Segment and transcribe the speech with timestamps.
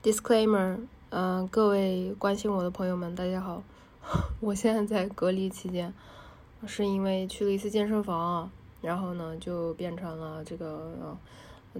[0.00, 0.78] Disclaimer，
[1.10, 3.64] 嗯、各位关心我的朋友们，大家好，
[4.38, 5.92] 我现在在隔离期间，
[6.68, 8.48] 是因为去了一次健身房，
[8.80, 11.18] 然后呢就变成了这个呃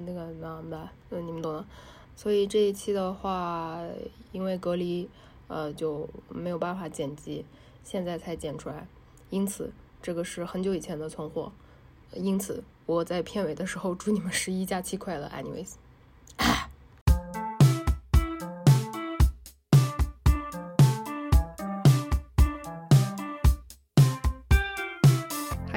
[0.05, 1.65] 那个那那呃你们懂的，
[2.17, 3.79] 所以这一期的话，
[4.33, 5.09] 因为隔离，
[5.47, 7.45] 呃就没有办法剪辑，
[7.85, 8.89] 现在才剪出来，
[9.31, 9.73] 因此
[10.03, 11.53] 这个是很久以前的存货，
[12.15, 15.75] 因此我在片尾的时候祝你们十一假期快乐，anyways。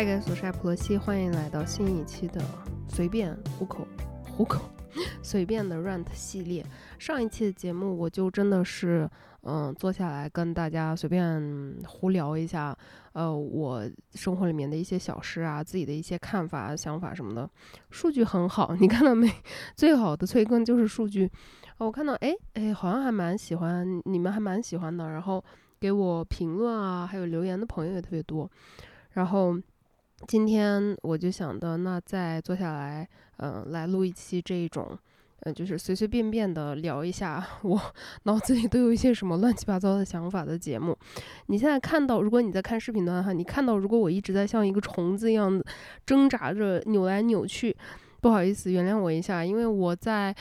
[0.03, 2.41] 嗨，guys，我是艾普罗西，欢迎来到新一期的
[2.89, 3.87] 随便糊口
[4.35, 4.67] 糊口
[5.21, 6.65] 随便的 rant 系列。
[6.97, 9.07] 上一期的节目我就真的是
[9.43, 12.75] 嗯坐下来跟大家随便胡聊一下，
[13.13, 17.47] 呃，我生活里面的一些小事啊，自己的一些看法、想法什么的，
[17.91, 19.31] 数据很好，你看到没？
[19.77, 21.29] 最好的催更就是数据。
[21.77, 25.45] 哦我看到，哎哎，好像还蛮喜欢，你们还蛮喜欢的，然后
[25.79, 28.49] 给我评论啊，还有留言的朋友也特别多，
[29.11, 29.55] 然后。
[30.27, 34.97] 今天我就想到，那再坐下来，嗯、来录一期这种，
[35.41, 37.81] 呃，就是随随便便的聊一下 我
[38.23, 40.97] 脑子里都有一些什么乱七八糟的想法的节目。
[41.47, 45.61] 你现在看到，如果你在看视频的话，你看到如果我一直在像一个虫子一样
[46.05, 47.75] 挣扎着扭来扭去，
[48.21, 50.33] 不好意思，原谅我一下，因为我在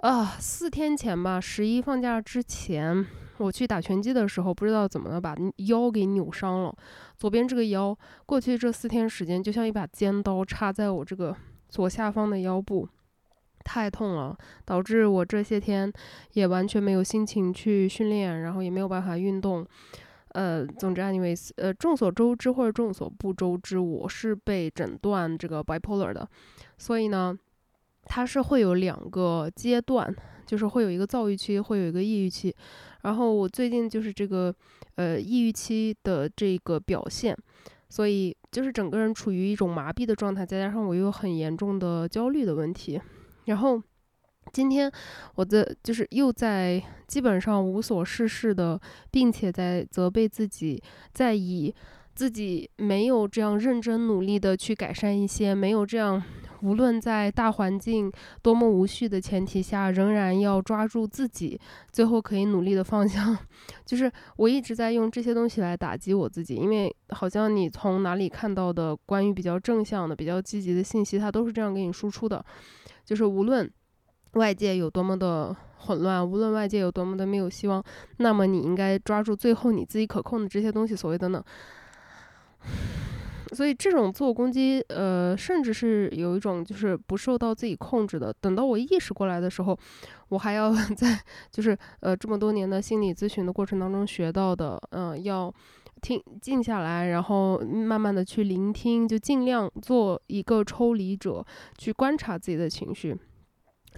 [0.00, 3.06] 啊四天前吧，十一放假之前。
[3.38, 5.34] 我去打拳击的时候，不知道怎么了把
[5.68, 6.74] 腰给扭伤了。
[7.16, 11.36] 左边这个腰，过去这四天时间，就像一把尖刀插在我这个
[11.68, 12.88] 左下方的腰部，
[13.64, 15.92] 太痛了，导致我这些天
[16.32, 19.66] 也完全没有心情去训练，然后也没有办法运动。
[20.32, 26.28] 呃，总之，anyways，呃，众所周知或者众所不周知，我是被诊断这个 bipolar 的，
[26.76, 27.36] 所以呢，
[28.08, 30.12] 它是会有两个阶段，
[30.46, 32.54] 就是会有一个躁郁期，会有一个抑郁期。
[33.02, 34.52] 然后我最近就是这个
[34.96, 37.36] 呃抑郁期的这个表现，
[37.88, 43.00] 所以就是整个人处于一种麻痹的状态，再加上我又很严重的焦虑的问题，
[43.44, 43.80] 然后
[44.52, 44.90] 今天
[45.36, 48.80] 我的就是又在基本上无所事事的，
[49.10, 50.82] 并且在责备自己，
[51.12, 51.72] 在以
[52.14, 56.22] 自己没有这样认真努力的去改善一些，没有这样。
[56.62, 58.10] 无论在大环境
[58.42, 61.60] 多么无序的前提下，仍然要抓住自己
[61.92, 63.36] 最后可以努力的方向。
[63.86, 72.44] 就是我一直在用这些东西来打击我自己，因为好像你从哪里看到的关于比较正向的、比较积极的信息，它都是这样给你输出的。
[73.04, 73.70] 就是无论
[74.32, 77.82] 外界有多么的混乱，无论外界有多么的没有希望，
[78.18, 80.96] 那么你应该抓住最后你自己可控的这些东西。
[80.96, 81.42] 所谓的呢。
[83.54, 88.32] 所以这种自我攻击，呃，甚至是有一种就是不受到自己控制的。
[88.40, 89.78] 等到我意识过来的时候，
[90.28, 91.18] 我还要 在
[91.50, 95.52] 就是呃这么多年的心理咨询的过程当中学到的，嗯、要
[96.00, 101.44] 听静下来，然后慢慢的去聆听，就尽量做一个抽离者，
[101.76, 103.16] 去观察自己的情绪，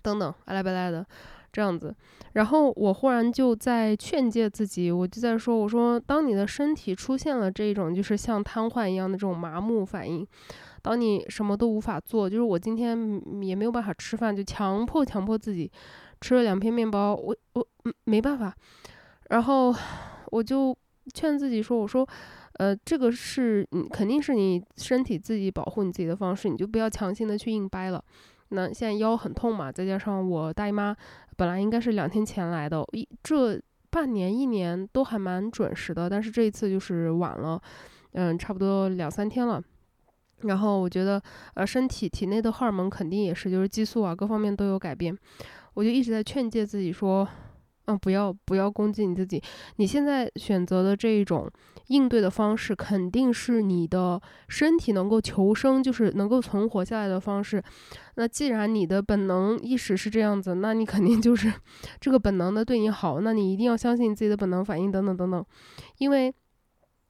[0.02, 1.04] 等等，阿来巴来的。
[1.52, 1.94] 这样子，
[2.34, 10.26] 然后我忽然就在劝诫自己，我就在说，我说，当你的身体出现了这种就是像瘫痪一样的这种麻木反应，
[10.80, 15.70] 当你什么都无法做，就是我今天也没有办法吃饭，就强迫强迫自己
[16.20, 17.66] 吃了两片面包，我我
[18.04, 18.54] 没办法，
[19.30, 19.74] 然后
[20.30, 20.76] 我就
[21.12, 22.08] 劝自己说，我说，
[22.58, 28.04] 呃，这个是你肯定是你身体自己保护你自己的方式，你就不要强行的去硬掰了。
[28.50, 30.94] 那现在腰很痛嘛，再加上我大姨妈
[31.36, 37.60] 本来应该是两天前来的，一这半年一年都还蛮准时的，但是这一次就是晚了，
[38.12, 39.62] 嗯，差不多两三天了。
[40.42, 41.20] 然后我觉得，
[41.54, 45.16] 呃，身体体内的荷尔蒙肯定也是，就是激素啊，各方面都有改变。
[45.74, 47.28] 我就一直在劝诫自己说，
[47.86, 49.42] 嗯，不要不要攻击你自己，
[49.76, 51.50] 你现在选择的这一种。
[51.86, 57.60] 应对的方式肯定是你的身体能够求生，就是能够存活下来的方式。
[58.14, 61.52] 那既然你的本能意识是这样子，那你肯定就是
[62.00, 63.20] 这个本能的对你好。
[63.20, 65.44] 那你一定要相信自己的本能反应，等等等等。
[65.98, 66.32] 因为，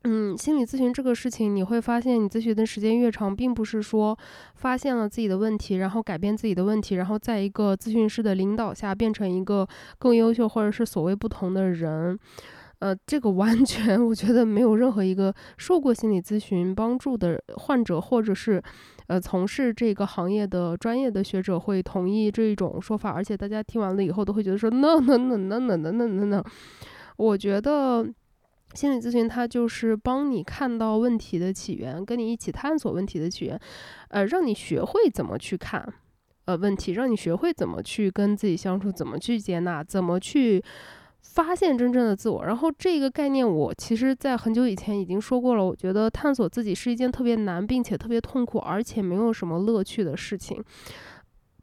[0.05, 4.19] 嗯，心理咨询这个事情，你会发现你咨询的时间越长，并不是说
[4.55, 9.69] 发现了自己的问题，然后改变自己的问题，然后在一个咨询师的领导下变成一个
[9.99, 12.19] 更优秀或者是所谓不同的人。
[12.79, 18.63] 呃，这个完全 我觉得没有任何一个受过心理咨询帮助的患者，或者是
[19.09, 23.11] 呃从事这个行业的专业的学者会同意这一种说法。
[23.11, 26.43] 而且大家听完了以后都会觉得说，no no no no no no no no。
[27.19, 28.03] 我觉得
[28.75, 33.61] 心理咨询它就是帮你看到问题的起源，跟你一起探索问题的起源，
[34.09, 35.87] 呃，让你学会怎么去看。
[36.47, 40.63] 呃问题，让你学会怎么去跟自己相处，怎么去接纳，怎么去。
[41.23, 45.65] 发现真正的自我，然后这个概念我其实，在很久以前已经说过了。
[45.65, 50.65] 我觉得探索自己是一件特别难，并且特别痛苦，而且没有什么乐趣的事情。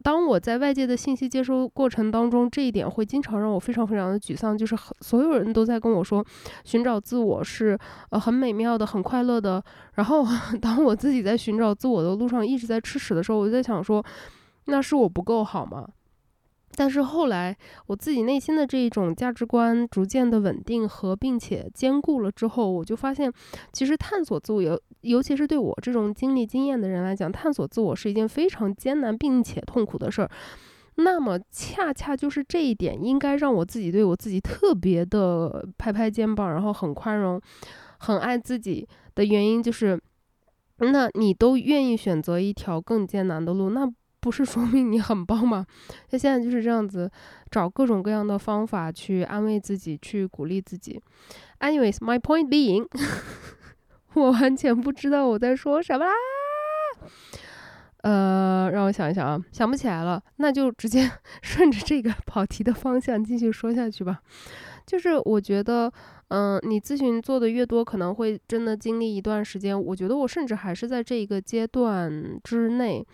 [0.08, 4.58] 当我在外界的信息接收过程当中，这一点会经常让我非常非常的沮丧。
[4.58, 6.26] 就是所有人都在跟我说，
[6.64, 7.78] 寻找自我是
[8.12, 9.62] 呃很美妙的、很快乐的。
[9.96, 10.26] 然后
[10.62, 14.02] 当我自己在寻找自我的路上一直在吃屎的时候，我就在想说，
[14.68, 15.86] 那是我不够好吗？
[16.76, 23.32] 但是后来，我自己内心的这一种价值观逐渐的稳定和并且坚固了之后，我就发现，
[23.74, 30.30] 其实探索自我，尤尤其是对我这种经历经验的人来讲，探索自我是一件非常艰难并且痛苦的事儿。
[30.96, 37.42] 那么，恰恰就是这一点，应该让我自己对我自己特别的拍拍肩膀，然后很宽容，
[37.98, 40.00] 很爱自己的原因，就是，
[40.78, 43.92] 那你都愿意选择一条更艰难的路，那。
[44.28, 45.66] 不是说明你很棒吗？
[46.10, 47.10] 那现在就是这样子，
[47.50, 51.02] 找各种各样的方法去安慰自己，去鼓励自己。
[51.62, 52.86] Anyways, my point being，
[54.16, 56.12] 我完全不知道我在说什么啦。
[58.02, 61.10] 呃，让我想一想啊，想不起来了，那就直接
[61.42, 64.20] 顺着这个 跑题的方向继续说下去吧。
[64.86, 65.92] 就是我觉得，
[66.28, 69.82] 嗯，你咨询做的越多，可能会真的经历一段时间。
[69.82, 73.06] 我觉得我甚至还是在这一个阶段之内。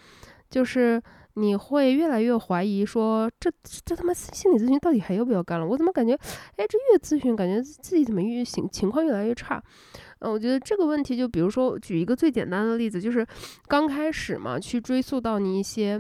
[0.53, 1.01] 就是
[1.33, 3.51] 你会越来越怀疑，说这
[3.83, 5.65] 这他妈心理咨询到底还要不要干了？
[5.65, 6.13] 我怎么感觉，
[6.57, 9.59] 哎，这越咨询感觉自己怎么越情情况越来越差？
[10.19, 13.25] 嗯，我觉得这个问题就比如说举一个最简单的例子，就是
[13.67, 16.00] 刚开始嘛，去追溯到你一些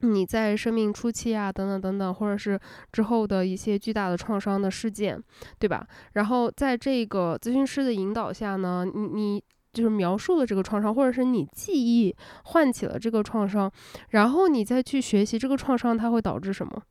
[0.00, 2.58] 你在生命初期啊，等等等等，或者是
[2.90, 5.22] 之后的一些巨大的创伤的事件，
[5.60, 5.86] 对吧？
[6.14, 9.44] 然后在这个咨询师的引导下呢，你你。
[9.76, 13.70] 就是描述了这个创伤，或者是你记忆唤起了这个创伤，
[14.08, 16.82] 然后你再去学习这个创伤它会导致什么，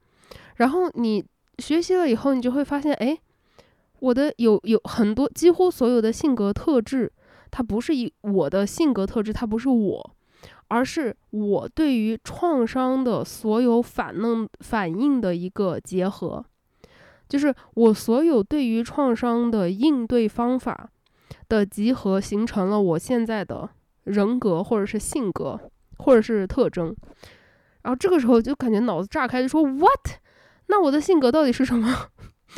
[0.58, 1.26] 然后你
[1.58, 3.18] 学习了以后，你就会发现，哎，
[4.02, 7.12] 我的有有很多几乎所有的性格特质，
[7.50, 10.16] 它不是以我的性格特质，它不是我，
[10.68, 16.46] 而是我对于创伤的所有反应反应的一个结合，
[17.28, 20.92] 就是我所有对于创伤的应对方法。
[21.48, 23.70] 的集合形成了我现在的
[24.04, 25.60] 人格，或者是性格，
[25.98, 26.96] 或者是特征。
[27.84, 30.20] 然后这个时候就感觉脑子炸开，就说 “What？
[30.68, 32.10] 那我的性格到底是什么？”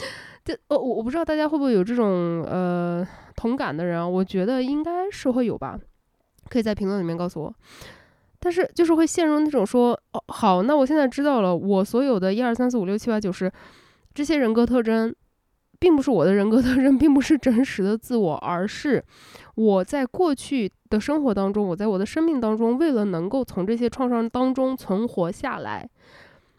[0.46, 3.06] 这呃，我我不知道大家会不会有这种呃
[3.36, 4.08] 同感的人啊？
[4.08, 5.78] 我觉得应该是会有吧，
[6.50, 7.54] 可以在评论里面告诉我。
[8.40, 13.52] 但是就是会陷入那种说：“哦，好，那我现在知道了，我所有的一二三四五六七八九十
[14.14, 15.14] 这些人格特征。”
[15.80, 19.04] 并不是我的人格特征，并不是真实的自我，而是
[19.56, 25.88] 我在过去的生活当中，我在我的生命当中，为了能够从这些创伤当中存活下来，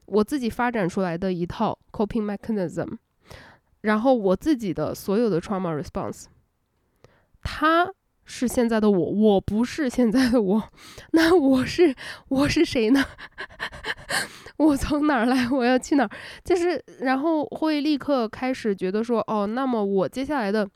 [0.06, 2.96] 我自己发展出来的一套 coping mechanism，
[3.80, 6.26] 然后我自己的所有的 trauma response，
[7.42, 7.92] 它
[8.30, 10.62] 是现在的我，我不是现在的我，
[11.12, 11.94] 那我是
[12.28, 13.02] 我是谁呢？
[14.58, 15.48] 我从哪儿来？
[15.50, 16.10] 我要去哪儿？
[16.44, 20.68] 就是，然后会立刻开始觉得说，哦，那么我接下来的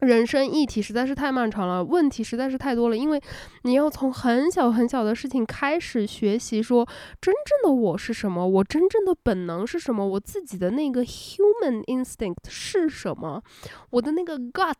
[0.00, 2.96] 人生议题实在是太漫长了，问题实在是太多了。
[2.96, 3.20] 因为
[3.62, 6.86] 你要从很小很小的事情开始学习，说
[7.20, 8.46] 真正的我是什么？
[8.46, 10.06] 我真正的本能是什么？
[10.06, 13.42] 我自己的那个 human instinct 是什么？
[13.90, 14.76] 我的那个 gut，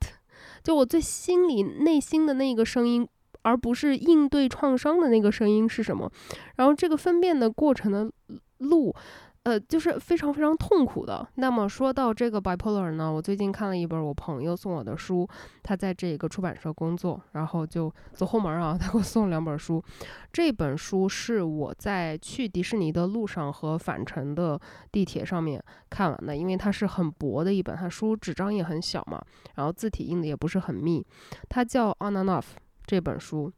[0.62, 3.08] 就我最心里内心的那个声音。
[3.46, 6.10] 而不是应对创伤的那个声音是什么？
[6.56, 8.10] 然后这个分辨的过程的
[8.56, 8.94] 路，
[9.44, 11.26] 呃，就是非常非常痛苦的。
[11.34, 15.28] 那么说到这个 bipolar 呢，我最近看了一本我朋友送我的书，
[15.62, 19.84] 他在这个出版社工作，然后就走后门啊， 他给我送了两本书。
[20.32, 24.58] 这本书是我在去迪士尼的路上和返程的
[24.90, 29.22] 地铁上面看完的，因为它是很薄的一本，它书纸张也很小嘛，
[29.56, 31.06] 然后字体印的也不是很密。
[31.48, 32.44] 它叫 On and Off。
[32.86, 33.50] 这本书，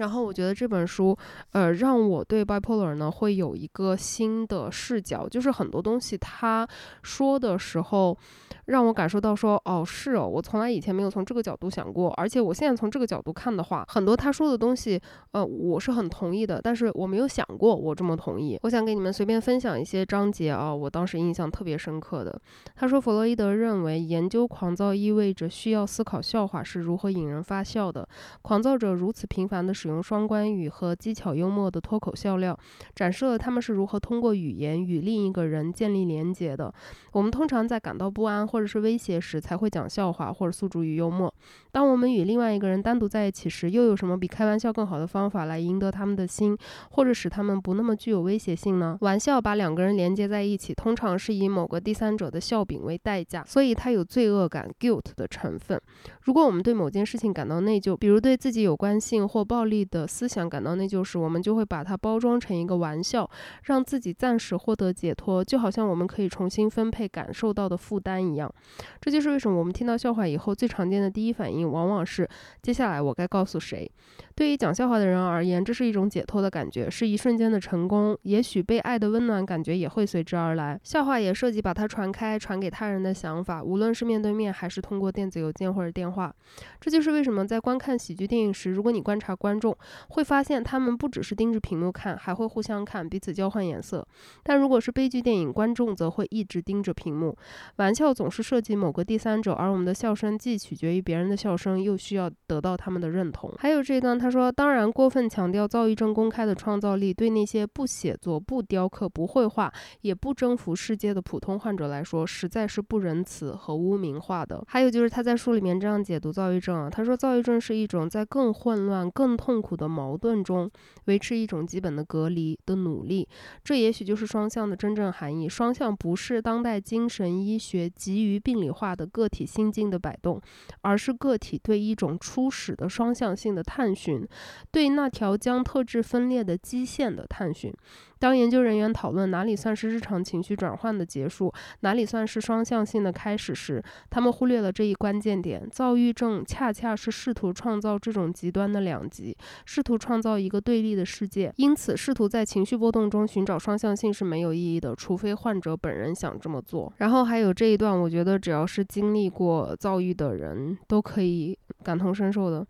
[0.00, 1.16] 然后我觉得这本书，
[1.52, 6.68] 呃，让我对 bipolar 呢会有一个新的视角，就是很多东西他
[7.02, 8.18] 说的时候。
[8.66, 15.00] 让我感受到说，哦，是哦，我从来以前没有从这个角度想过，而且我现在从这个角度看的话，很多他说的东西，
[15.32, 18.56] 呃，我是很同意的，但是我没有想过我这么同意。
[18.62, 22.40] 我想给你们随便分享一些章节啊，我当时印象特别深刻的。
[22.76, 28.08] 他说，弗洛伊德认为，研究狂躁意味着需要思考笑话是如何引人发笑的。
[28.40, 29.89] 狂躁者如此频繁地使用。
[29.90, 32.58] 用双关语和机巧幽默的脱口笑料，
[32.94, 36.72] 展示了他们是如何通过语言与另一个人建立连结的。
[37.12, 41.32] 我们通常在感到不安或者是威胁时才会讲笑话或者诉诸于幽默。
[41.72, 46.56] 当我们与另外一个人单独在一起时，又有什么比开玩笑更好的方法来赢得他们的心，
[46.90, 48.96] 或者使他们不那么具有威胁性呢？
[49.00, 55.80] 玩笑把两个人连接在一起，通常是以某个第三者的笑柄为代价，所以它有罪恶感 （guilt） 的成分。
[56.24, 63.28] 如果我们对某件事情感到内疚，比如对自己有关性或暴力的思想感到内疚时，我们就会把它包装成一个玩笑，
[63.64, 68.52] 让自己暂时获得解脱，就好像我们可以重新分配感受到的负担一样。
[69.00, 72.28] 这就是为什么我们听到笑话以后最常见的第一反应往往是：
[72.62, 73.90] 接下来我该告诉谁？
[74.34, 78.16] 对于讲笑话的人而言，这是一种解脱的感觉，是一瞬间的成功。
[78.22, 80.78] 也许被爱的温暖感觉也会随之而来。
[80.84, 86.34] 笑话也涉及把它传开、传给他人的想法，无论是面对面还是通过电子邮件或者电话话。
[86.80, 89.76] 这就是为什么在观看喜剧电影时，如果你观察观众，
[90.08, 94.06] 会发现他们不只是盯着屏幕看，还会互相看，彼此交换颜色。
[94.42, 97.36] 但如果是悲剧电影，观众则会一直盯着屏幕。
[97.76, 103.52] 玩笑总是涉及某个第三者，而我们的笑声既取决于别人的笑声，又需要得到他们的认同。
[103.58, 120.70] 还有这一段，他说：“当然，过分强调躁郁症公开的创造力，对那些不写作、不雕刻、不绘画，也不征服世界的普通患者来说，实在是不仁慈和污名化的。”还有就是他在书里面这样解读躁郁症啊，他说：“躁郁症是一种在更混乱、更痛苦的矛盾中
[121.06, 123.28] 维持一种基本的隔离的努力。
[123.64, 125.48] 这也许就是双向的真正含义。
[125.48, 130.40] 双向不是当代精神医学急于病理化的个体心境的摆动，
[130.82, 134.26] 而是个体对一种初始的双向性的探寻，
[134.70, 137.72] 对那条将特质分裂的基线的探寻。”
[138.20, 149.34] 当研究人员讨论哪里算是日常情绪转换的结束，哪里算是双向性的开始时，他们忽略了这一关键点：躁郁症恰恰是试图创造这种极端的两极，
[149.64, 151.50] 试图创造一个对立的世界。
[151.56, 156.92] 因此，试图在情绪波动中寻找双向性是没有意义的，除非患者本人想这么做。
[156.98, 162.66] 然后还有这一段，我觉得只要是经历过躁郁的人都可以感同身受的。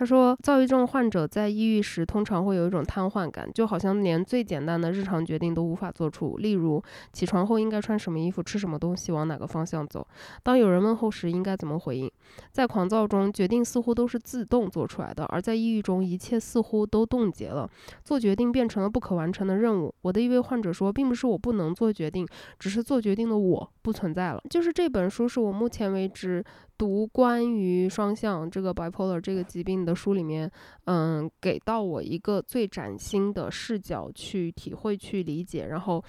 [0.00, 10.06] 他说，躁郁症患者在抑郁时通常会有一种瘫痪感，就好像连最简单的日常决定都无法做出，例如起床后应该穿什么衣服、吃什么东西、往哪个方向走。
[10.42, 12.10] 当有人问候时，应该怎么回应？
[12.50, 17.68] 在狂躁中，决定似乎都是自动做出来的；而在抑郁中，一切似乎都冻结了，
[18.02, 19.94] 做决定变成了不可完成的任务。
[20.00, 22.26] 我的一位患者说，并不是我不能做决定，
[22.58, 24.42] 只是做决定的我不存在了。
[24.48, 26.42] 就是这本书是我目前为止。
[26.80, 30.50] 读关于双向这个 bipolar 这个疾病的书里面，
[30.84, 36.02] 嗯，给到我一个最崭新的视角去体会、去理解，然后，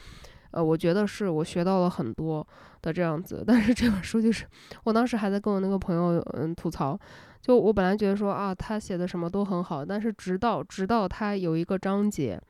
[0.51, 2.48] 呃，我觉得是我学到了很多
[2.82, 3.44] 的这样子。
[3.46, 4.46] 但是这本书就是，
[4.86, 6.98] 我当时还在跟我那个朋友嗯吐槽，
[7.42, 12.42] 就我本来觉得说啊，他写的什么都很好，但是直到直到他有一个章节，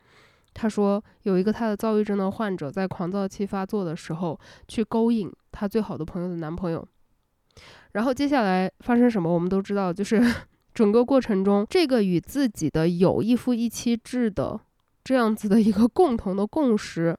[0.54, 6.88] 他说有一个他的躁郁症的患者在狂躁期发作的时候去勾引他最好的朋友的男朋友。
[7.94, 10.22] 然后接下来发生什么，我们都知道，就是
[10.74, 14.60] 整个过程中，这个与自己的有一夫一妻制的
[15.04, 17.18] 这样子的一个共同的共识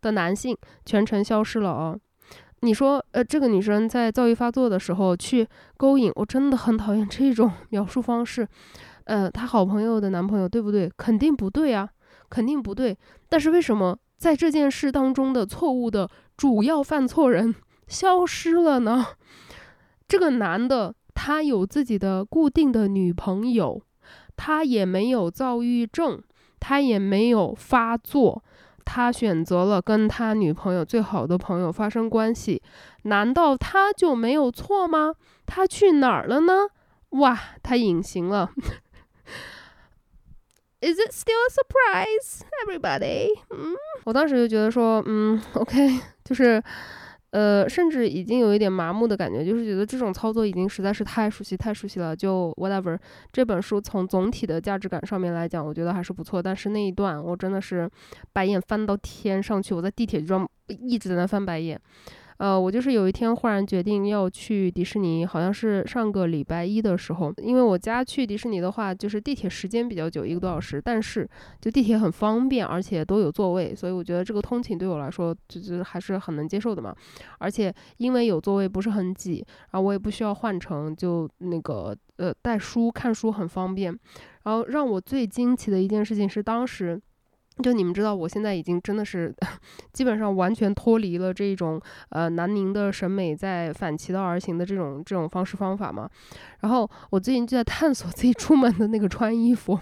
[0.00, 0.56] 的男性
[0.86, 1.96] 全程消失了啊！
[2.60, 5.46] 你说，呃，这个女生在躁郁发作的时候去
[5.76, 8.48] 勾引，我真的很讨厌这种 描述方式。
[9.04, 10.90] 呃，她好朋友的男朋友对不对？
[10.96, 11.88] 肯定不对啊，
[12.30, 12.96] 肯定不对。
[13.28, 17.54] 但是为什么在这件事当中的错误的主要犯错人
[17.86, 19.06] 消失了呢？
[20.08, 23.82] 这个男的，他有自己的固定的女朋友，
[24.36, 26.22] 他也没有躁郁症，
[26.58, 28.42] 他也没有发作，
[28.86, 32.62] 他选择了跟他女朋友最好的朋友发生关系，
[33.02, 35.14] 难道他就没有错吗？
[35.44, 36.68] 他去哪儿了呢？
[37.10, 38.50] 哇，他隐形了。
[40.80, 43.28] Is it still a surprise, everybody？
[43.50, 43.74] 嗯，
[44.04, 46.62] 我当时就觉得说，嗯，OK，就是。
[47.30, 52.16] 呃，甚至已经有一点麻木的感觉，就是觉得这种操作已经实在是太熟悉、太熟悉了。
[52.16, 52.98] 就 whatever，
[53.30, 56.42] 这本书从总体的价值感上面来讲，我觉得还是不错。
[56.42, 57.88] 但是那一段，我真的是
[58.32, 61.78] 白眼翻到天上去，我在地铁上一直在那翻白眼。
[62.38, 71.28] 呃，我就是有一天忽然决定要去迪士尼，好像是上个礼拜一的时候，因为我家去迪士尼的话，就是地铁时间比较久，一个多小时，但是
[71.60, 76.94] 就地铁很方便，而且都有座位，所以我觉得这个通勤对我来说就就还是很能接受的嘛。
[77.38, 83.92] 而且因为有座位不是很挤，然后我也不需要换乘，就那个呃带书看书很方便。
[84.44, 87.00] 然后让我最惊奇的一件事情是当时。
[87.62, 89.34] 就你们知道，我现在已经真的是
[89.92, 96.08] 基本上完全脱离了这种呃南宁的审美，在反其道而行的这种这种方式方法嘛。
[96.60, 99.78] 然后我最近就在探索自己出门的那个穿衣服。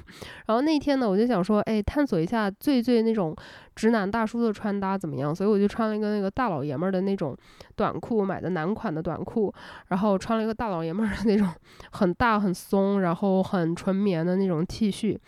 [0.46, 3.34] 然后那天呢，我就想说，哎，探索一下最最那种
[3.74, 5.34] 直男大叔的穿搭怎么样？
[5.34, 7.36] 所以我就穿了一个那个大老爷们儿的那种
[7.74, 9.52] 短裤，买的男款的短裤，
[9.88, 11.48] 然后穿了一个大老爷们儿的那种
[11.92, 15.18] 很大很松，然后很纯棉的那种 T 恤。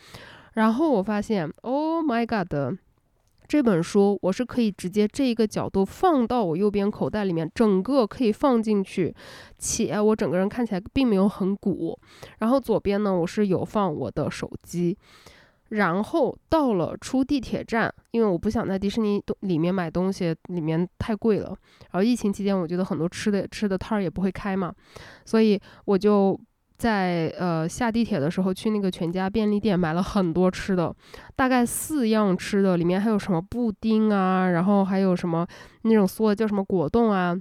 [0.58, 2.78] 然后我发现，Oh my God，
[3.46, 9.14] 这本书我是可以直接这一个角度放到我右边口袋里面，整个可以放进去，
[9.56, 11.96] 且我整个人看起来并没有很鼓。
[12.40, 14.98] 然后左边呢，我是有放我的手机。
[15.68, 21.56] 然后到了出地铁站，因为我不想在迪士尼里面买东西，里面太贵了。
[21.92, 24.74] 然后疫情期间，我觉得很多吃的吃的摊儿也不会开嘛，
[25.24, 26.36] 所以我就。
[26.78, 30.94] 在呃下地铁的时候，去那个全家便利店买了很多吃的，
[31.34, 35.44] 大概四样吃的，里面还有什么布丁啊，然后还有什么
[35.82, 37.36] 那种缩的叫什么果冻啊，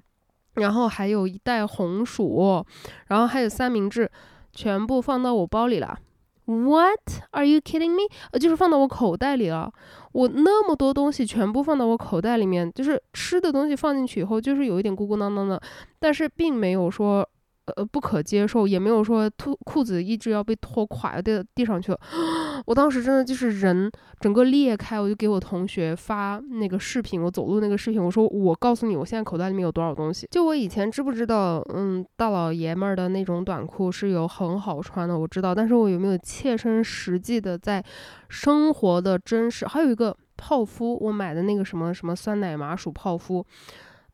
[0.55, 2.65] 然后还有一袋红薯，
[3.09, 4.09] 然后还有三明治，
[4.53, 5.99] 全部放到我包里了。
[6.45, 8.09] What are you kidding me？
[8.31, 9.71] 呃，就是放到我口袋里了。
[10.13, 15.61] 我那么多东西全部放到我口袋里面，就是吃的东西放进去以后，就是有一点鼓鼓囊囊的，
[15.99, 17.29] 但是并没有说。
[17.75, 21.99] 呃，不可接受，也没有说脱裤子一直要被拖垮要掉地上去了。
[22.65, 30.27] 我当时真的就是人整个裂开，我就给我同学发那个视频，我走路那个视频，我说我告诉你，我现在口袋里面有多少东西。
[30.31, 37.83] 就我以前知不知道，嗯，大老爷们儿的那种短裤是有很好穿的，我知道，但是我有没有切身实际的在
[38.29, 39.67] 生活的真实？
[39.67, 43.45] 还有一个泡芙，我买的那个什么什么酸奶麻薯泡芙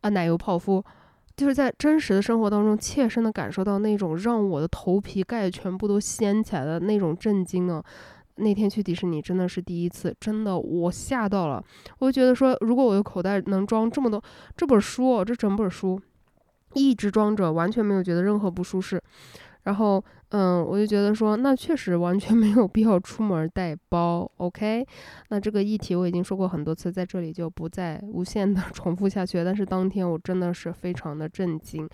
[0.02, 0.84] 啊，奶油泡芙。
[1.36, 7.82] 就是在真实的生活当中，切身的感受到那种让我的头皮盖全部都掀起来的那种震惊呢。
[8.36, 11.64] 那天去迪士尼真的是第一次，真的我吓到了。
[12.00, 14.24] 我就觉得说，如果我的口袋能装这么多
[14.58, 16.02] 这本书，这整本书
[16.74, 19.02] 一直装着，完全没有觉得任何不舒适。
[19.64, 20.04] 然后，
[20.36, 24.84] 嗯，我就觉得说，那确实完全 没有必要出门带包，OK？
[25.30, 29.44] 那这个议题我已经说过很多次，在这里就不再无限的 重复下去。
[29.46, 31.88] 但是当天我真的是非常的震惊，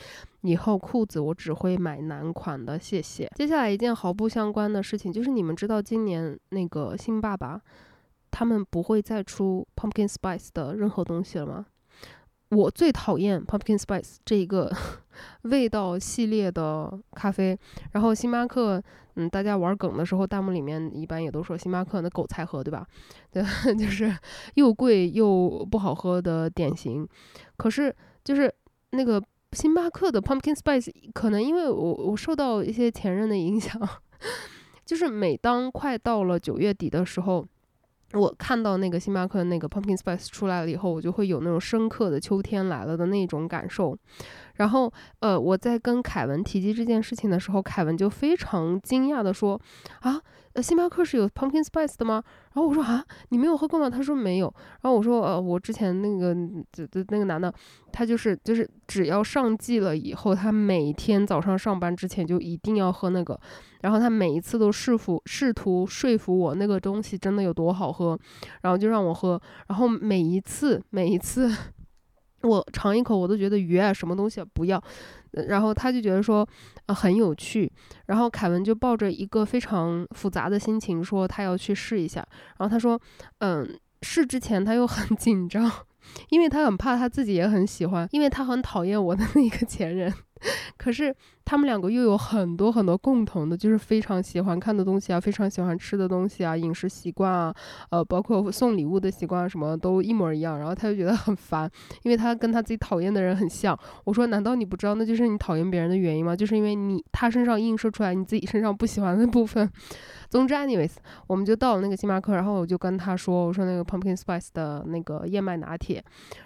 [0.44, 3.30] 以后裤子我只会买男款的，谢谢。
[3.36, 7.62] 接下来一件毫不相关的事情，就是你们知道今年那个新爸爸，
[8.32, 11.66] 他们不会再出 Pumpkin Spice 的任何东西了吗？
[12.50, 14.72] 我最讨厌 Pumpkin Spice 这一个
[15.44, 17.58] 味道系列的咖啡。
[17.92, 18.82] 然后星巴克，
[19.16, 22.86] 嗯，大家玩梗的时候，弹幕里面一般也都说星巴克那狗才喝，对吧？
[23.32, 23.44] 对，
[23.78, 24.12] 就是
[24.56, 27.08] 又贵又不好喝的典型。
[27.56, 28.52] 可是就是
[28.92, 33.80] 那个星巴克的 Pumpkin Spice，可能因为我我受到一些前任的影响，
[34.86, 37.46] 就是每当快到了九月底的时候。
[38.14, 43.98] 我看到那个星巴克那个 Pumpkin Spice 出来了以后，我就会有那种深刻的秋天来了的那种感受。
[44.56, 49.60] 然后，呃，我在跟凯文提及这件事情的时候，凯文就非常惊讶的说
[50.02, 50.22] ：“啊。”
[50.54, 52.24] 呃，星巴克是有 pumpkin spice 的吗？
[52.54, 53.88] 然后我说啊，你没有喝过吗？
[53.88, 54.52] 他说没有。
[54.82, 56.36] 然后我说呃，我之前那个
[56.72, 57.54] 这这那个男的，
[57.92, 63.40] 他就是就是只要上季了以后，他每天早上上班之前就一定要喝那个。
[63.82, 68.18] 然后他每一次都试服试图说服我那个东西真的有多好喝，
[68.62, 69.42] 然后就让我喝。
[69.68, 71.50] 然后每一次每一次
[72.44, 74.82] 我尝一口，我都觉得鱼啊什么东西不要。
[75.32, 76.48] 然后他就觉得说，
[76.88, 77.72] 呃，很有趣。
[78.08, 82.26] 然后凯文就抱着一个非常复杂的心情说，他要去试一下。
[82.58, 83.00] 然后他说，
[83.38, 85.72] 嗯，试之前他又很 紧张，
[86.30, 90.12] 因为他很怕他自己也很喜欢，因为他很讨厌我的那个前任。
[90.78, 91.16] 可是
[91.50, 97.52] 他们两个又有很多很多共同的，就是非常喜欢看的东西啊，非常喜欢吃的东西啊，饮食习惯啊，
[97.90, 100.60] 呃，包括送礼物的习惯什么都一模一样。
[100.60, 101.68] 然后他就觉得很烦，
[102.04, 103.76] 因为他跟他自己讨厌的人很像。
[104.04, 106.36] 我说，难道你不知道那就是你讨厌别人的原因吗？
[106.36, 109.68] 就是因为你他身上映射出来你自己身上不喜欢的部分。
[110.30, 110.92] 总之，anyways，
[111.26, 116.04] 我们就到了那个星巴克，然后我就跟他说，我说那个 pumpkin spice 的那个燕麦拿铁，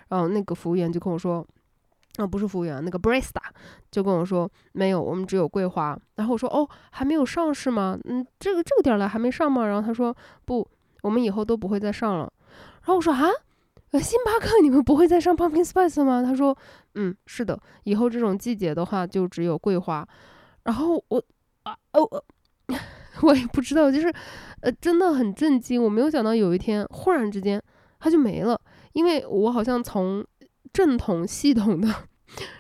[0.08, 1.46] 然后那个服务员就跟我说。
[2.18, 3.42] 啊，不是服务员，那个 Brista
[3.92, 5.98] 就跟我说没有，我们只有桂花。
[6.16, 7.98] 然后我说哦，还没有上是吗？
[8.06, 9.66] 嗯，这个这个点儿了还没上吗？
[9.66, 10.68] 然后他说不，
[11.02, 12.32] 我们以后都不会再上了。
[12.82, 13.30] 然后我说啊，
[14.00, 16.24] 星巴克你们不会再上 Pumpkin Spice 吗？
[16.24, 16.58] 他说
[16.96, 20.08] 嗯，是的，以后这种季节的话就只有桂花。
[20.64, 21.24] 然后我
[21.64, 22.24] 啊哦，
[23.22, 24.14] 我也不知道，就是
[24.62, 27.62] 呃，真的很震惊，我没有想到有一天忽然之间
[28.00, 28.60] 它就没了，
[28.94, 30.26] 因为我好像从。
[30.72, 31.88] 正统系统的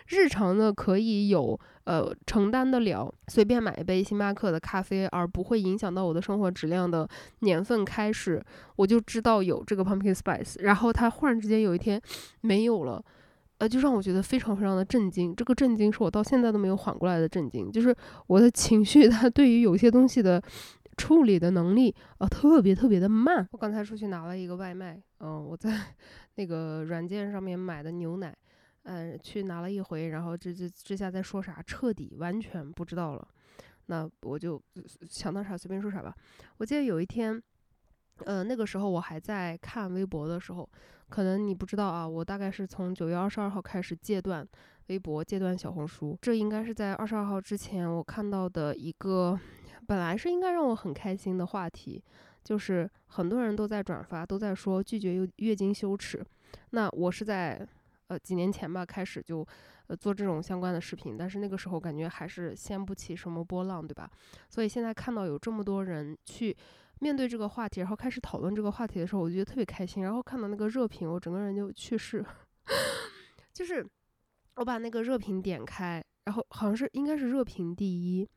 [0.07, 7.07] 日常的可以有呃承担得了，随便买一杯星巴克的咖啡，而不会影响到我的生活质量的
[7.39, 8.43] 年份开始，
[8.75, 10.55] 我就知道有这个 pumpkin spice。
[10.61, 12.01] 然后它忽然之间有一天
[12.41, 13.03] 没有了，
[13.57, 15.35] 呃，就让我觉得非常非常的震惊。
[15.35, 17.95] 这个震惊是我到现在都没有缓过来的震惊，就是
[18.27, 20.41] 我的情绪它对于有些东西的。
[20.95, 23.49] 处理的能力啊，特别特别的慢。
[23.51, 25.75] 我刚才出去拿了一个外卖，嗯，我在
[26.37, 28.31] 那个软件上面买的牛奶，
[28.83, 33.27] 嗯，去拿了一回，然后这这这下在说啥，彻底完全不知道了。
[33.87, 34.61] 那我就
[35.09, 36.15] 想到啥随便说啥吧。
[36.57, 37.41] 我记得有一天，
[38.25, 40.69] 呃，那个时候我还在看微博的时候，
[41.09, 44.47] 可能你不知道啊，我大概是从九月二十二号开始戒断
[44.87, 46.17] 微博，戒断小红书。
[46.21, 49.39] 这应该是在二十二号之前我看到的一个。
[49.85, 52.01] 本来是应该让我很开心的话题，
[52.41, 56.23] 就是很多人都在转发，都在说拒绝月月经羞耻。
[56.69, 57.67] 那我是在
[58.19, 59.45] 几年前吧开始就
[59.87, 64.09] 呃做这种相关的视频，但是那个时候感觉还是掀不起什么波浪，对吧？
[64.49, 66.55] 所以现在看到有这么多人去
[66.99, 70.03] 面对这个话题，然后开始讨论这个话题的时候，我觉得特别开心。
[70.03, 72.25] 然后看到那个热评，我整个人就去世，
[73.53, 73.85] 就是
[74.55, 78.27] 我把那个热评点开，然后好像是应该是热评第一，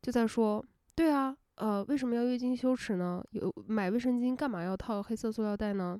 [0.00, 0.64] 就在说。
[0.94, 3.22] 对啊，呃，为什么要月经羞耻呢？
[3.30, 5.96] 有买卫生巾干嘛要套黑色塑料袋呢？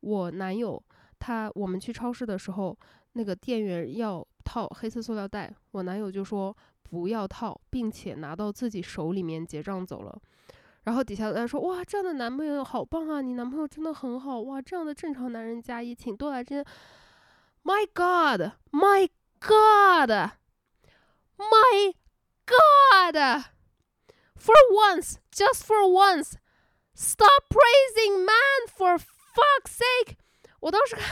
[0.00, 0.82] 我男友
[1.24, 2.76] 他我们去超市的时候，
[3.12, 10.20] 那个店员要套黑色塑料袋，我男友就说不要套，并且拿到自己手里面结账走了。
[10.82, 16.64] 然后底下在说哇，这样的男朋友好棒啊，你男朋友真的很好哇，这样的正常男人加一，请多来这。
[17.62, 19.08] My God, My
[19.38, 20.10] God,
[21.38, 21.94] My
[22.44, 23.16] God.
[24.34, 26.32] For once, just for once,
[26.96, 30.16] stop praising man for fuck's sake！
[30.62, 31.04] 我当时看，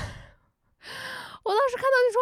[1.43, 2.21] 我当时看到就说，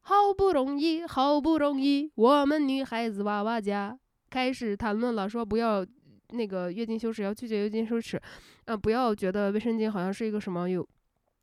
[0.00, 3.98] 好不容易，好不容易，我们女孩子娃娃家
[4.30, 5.86] 开始谈论了，说不要
[6.30, 8.20] 那个月经羞耻，要拒绝月经羞耻，
[8.64, 10.86] 嗯，不要觉得卫生巾好像是一个什么有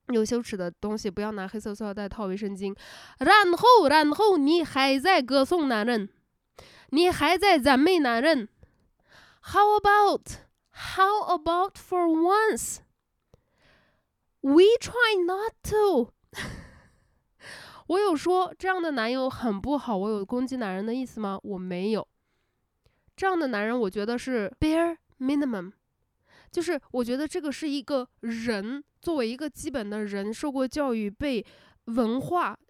[0.07, 2.75] 有羞耻的东西，不要拿黑色塑料袋套卫生巾。
[3.19, 6.09] 然后，然后你还在歌颂男人，
[6.89, 8.49] 你还在赞美男人。
[9.41, 10.25] How about,
[10.71, 12.79] how about for once,
[14.41, 16.11] we try not to？
[17.87, 21.39] 我有说这样的男友很不好，我有攻击男人的意思吗？
[21.43, 22.07] 我没有。
[23.15, 25.71] 这样的男人，我觉得是 bare minimum，
[26.51, 31.45] 就是我觉得这个是一个人作为一个基本的人，受过教育，被
[31.85, 32.57] 文化。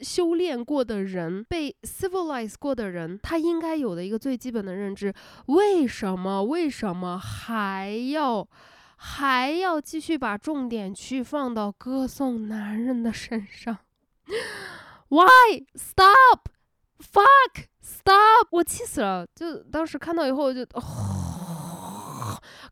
[0.00, 5.14] 修炼过的人，被 civilize 过的人，他应该有的一个最基本的认知：
[5.46, 6.42] 为什么？
[6.42, 8.44] 为什么还要
[9.04, 13.76] 还要继续把重点去放到歌颂男人的身上
[15.08, 16.48] ？Why stop?
[17.00, 18.46] Fuck stop！
[18.52, 19.26] 我气死了！
[19.34, 20.64] 就当时看到以后就。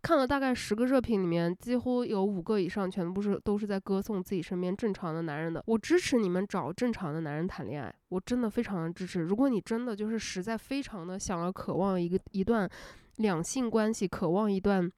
[0.02, 5.62] 看了大概十个热评里面，几乎有五个以上全部是都是在歌颂自己身边正常的男人的。
[5.66, 9.20] 我支持你们找正常的男人谈恋爱，我真的非常的支持。
[9.20, 12.70] 如果你真的就是实在非常的想要渴望一个一段
[13.16, 14.90] 两性关系，渴望一段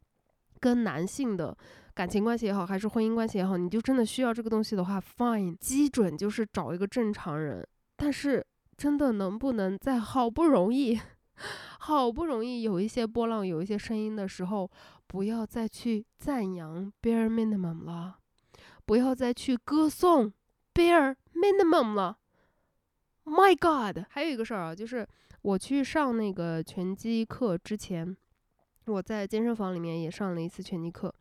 [0.62, 1.55] 跟男性的
[1.92, 7.66] 感情关系也好，还是婚姻关系也好，你就真的需要这个东西的话，fine，基准就是找一个正常人。
[7.96, 8.46] 但是
[8.77, 11.01] 真的能不能在好不容易？
[11.81, 14.70] 好不容易有一些波浪，有一些声音的时候，
[15.09, 18.18] 不要再去赞扬 bare minimum 了，
[18.87, 20.33] 不要再去歌颂
[20.72, 22.16] bare minimum 了。
[23.25, 24.05] My God！
[24.11, 25.07] 还有一个事儿啊，就是
[25.42, 28.16] 我去上那个拳击课之前，
[28.87, 31.12] 我在健身房里面也上了一次拳击课。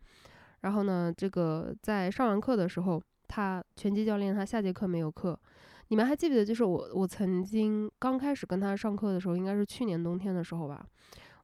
[0.61, 5.39] 然后呢，这个在上完课的时候，他拳击教练他下节课没有课。
[5.87, 10.85] 你们还记不记得，就是我我曾经刚开始跟他上课的时候，应该是去年冬天的时候吧，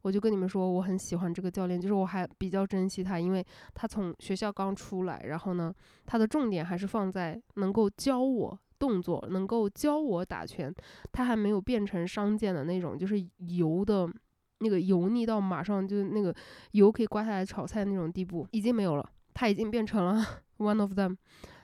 [0.04, 5.74] 我就跟你们说我很喜欢这个教练，就是我还比较珍惜他，因为他从学校刚出来，然后呢，
[6.06, 10.74] 他的重点还是放在能够教我动作，能够教我打拳，
[11.12, 14.08] 他还没有变成商健的那种，就是油的
[14.60, 16.34] 那个油腻到马上就那个
[16.72, 20.24] 油可以刮下来炒菜那种地步，已经没有了，它已经变成了
[20.58, 21.16] one of them。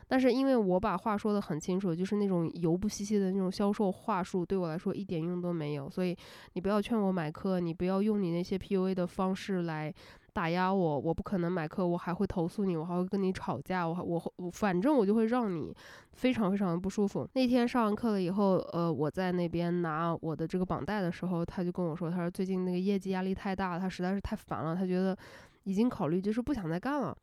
[0.06, 5.90] 但是因为我把话说的很清楚，就是那种油不兮兮的那种销售话术，对我来说一点用都没有。
[5.90, 6.16] 所以
[6.54, 9.92] 你不要劝我买课，你不要用你那些 PUA 的方式来
[10.34, 11.00] 打压我。
[11.00, 15.74] 我不可能买课，我还会投诉你，我还会跟你吵架，我我我反正我就会让你
[16.14, 17.28] 非常非常的不舒服。
[17.34, 25.16] 那天上完课了以后，呃，我在那边拿我的这个绑带的时候，他就跟我说，他说最近那个业绩压力太大，他实在是太烦了，他觉得
[25.64, 27.16] 已经考虑就是不想再干了。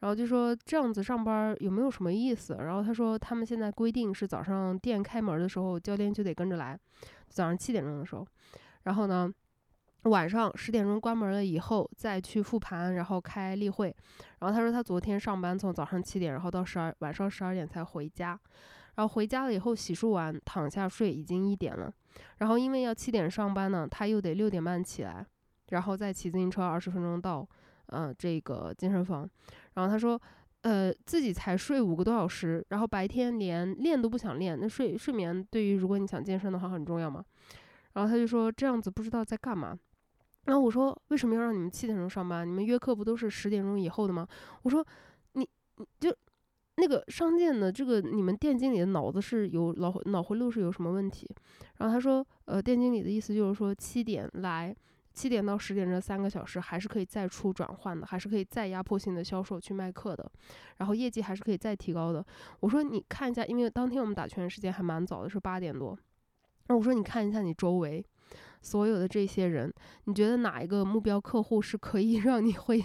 [0.00, 2.54] 然后就说这样子上班有没有什么意思？
[2.60, 6.78] 然后他说他们现在规定是早上店开门的时候，教练就得跟着来，
[7.28, 8.26] 早上七点钟的时候，
[8.82, 9.32] 然后呢，
[10.08, 13.94] 晚上十点钟关门了以后再去复盘，然后开例会。
[14.40, 18.38] 然后他说他昨天上班从早上七点，然后到十二晚上十二点才回家，
[18.94, 21.92] 然后回家了以后洗漱完躺下睡已经一点了，
[22.38, 25.26] 然后因为要七点上班呢，他又得六点半起来，
[25.70, 27.46] 然后再骑自行车二十分钟到。
[27.88, 29.30] 呃，这个健身房，
[29.74, 30.20] 然后他说，
[30.62, 34.58] 呃，自己才睡五个多小时，然后白天连练都不想练。
[34.60, 37.24] 那睡睡眠对于如果你想健身的话很重要嘛。
[37.92, 39.78] 然后他就说这样子不知道在干嘛。
[40.46, 42.48] 然后我说为什么要让你们七点钟上班？
[42.48, 44.26] 你们约课不都是十点钟以后的吗？
[44.62, 44.84] 我说
[45.32, 46.12] 你你就
[46.76, 51.28] 那个商店的这个你们店经理的脑子是有脑脑回路是有什么问题？
[51.76, 54.74] 然后他说，呃，店经理的意思就是说七点来。
[55.12, 60.30] 七点到十点这三个小时还是可以再出转换的，还是可以再压迫性的销售去卖课的，
[60.76, 62.22] 然后业绩还是可以再提高的。
[62.60, 65.98] 我说你看一下，因为当天我们打拳时间还蛮早的，是八点多。
[66.66, 68.04] 那我说你看一下你周围
[68.62, 69.72] 所有的这些人，
[70.04, 72.84] 你觉得哪一个目标客户是可以 让你会，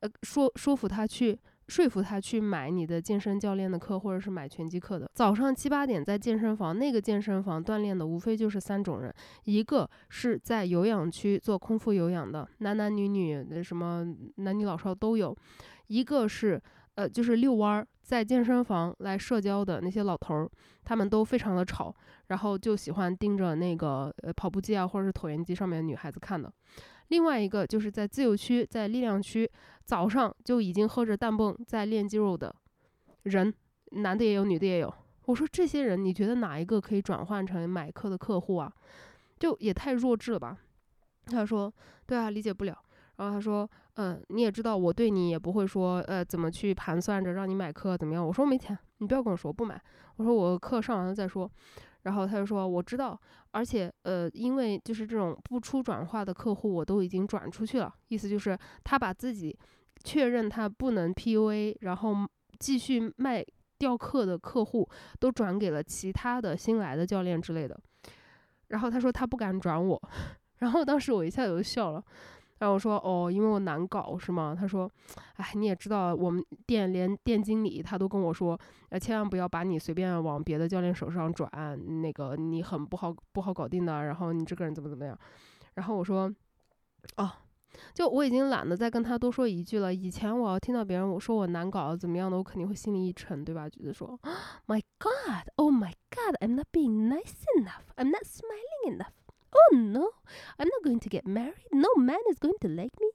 [0.00, 1.38] 呃，说说服他去。
[1.66, 5.10] 说服他去买你的健身教练的课，或者是买拳击课的。
[5.14, 9.10] 早上七八点在健身房，那个健身房锻炼的无非就是三种人：
[9.44, 14.04] 一个是在有氧区做空腹有氧的，男男女女，那什么
[14.36, 15.34] 男女老少都有；
[15.86, 16.62] 一个是
[16.96, 20.50] 呃就是遛弯儿，在健身房来社交的那些老头儿，
[20.84, 21.92] 他们都非常的吵，
[22.26, 26.52] 然后就喜欢盯着那个呃跑步机啊或者是椭圆机上面的女孩子看的。
[27.08, 29.50] 另外一个就是在自由区，在力量区，
[29.84, 32.54] 早上就已经喝着氮泵在练肌肉的
[33.22, 33.52] 人，
[33.92, 34.94] 男的也有，女的也有。
[35.24, 38.70] 我说这些人，你觉得哪一个可以转换成买课的客户啊？
[39.38, 40.56] 就也太弱智了吧？
[41.26, 41.72] 他说
[42.06, 42.78] ：“对啊，理解不了。”
[43.16, 49.80] 然后他说：“嗯，你也知道，我对你也不会说，呃，怎么去盘算着让你买课怎么样？”我说：“没钱，你不要跟我说，不买。”
[50.16, 51.50] 我说：“我课上完了再说。”
[52.02, 53.18] 然后他就说：“我知道，
[53.52, 57.94] 而且呃，因为就是这种不出转化的客户，我都已经转出去了。
[58.08, 59.56] 意思就是他把自己
[60.02, 62.14] 确认他不能 PUA，然后
[62.58, 63.44] 继续卖
[63.78, 67.78] 掉课的客户，都转给了其他的新来的教练之类的。
[68.68, 70.02] 然后他说他不敢转我，
[70.58, 72.04] 然后当时我一下子就笑了。”
[72.64, 74.56] 然后我说哦，因为我难搞是吗？
[74.58, 74.90] 他说，
[75.36, 81.46] 哎，你也知道，我们店连店经理他都跟我说，呃，千万不要把你随便往别的教练手上转，
[82.00, 84.04] 那个你很不好不好搞定的。
[84.04, 85.18] 然后你这个人怎么怎么样？
[85.74, 86.32] 然后我说，
[87.18, 87.30] 哦，
[87.92, 89.92] 就我已经懒得再跟他多说一句了。
[89.92, 93.68] 以前我要听到别人我说我难搞怎么样的，我肯定会心里一沉，对吧？
[93.68, 94.18] 觉得说，
[94.66, 99.13] My God，Oh my God，I'm not being nice enough，I'm not smiling enough。
[99.94, 100.10] No,
[100.58, 101.54] I'm not going to get married.
[101.70, 103.14] No man is going to like me.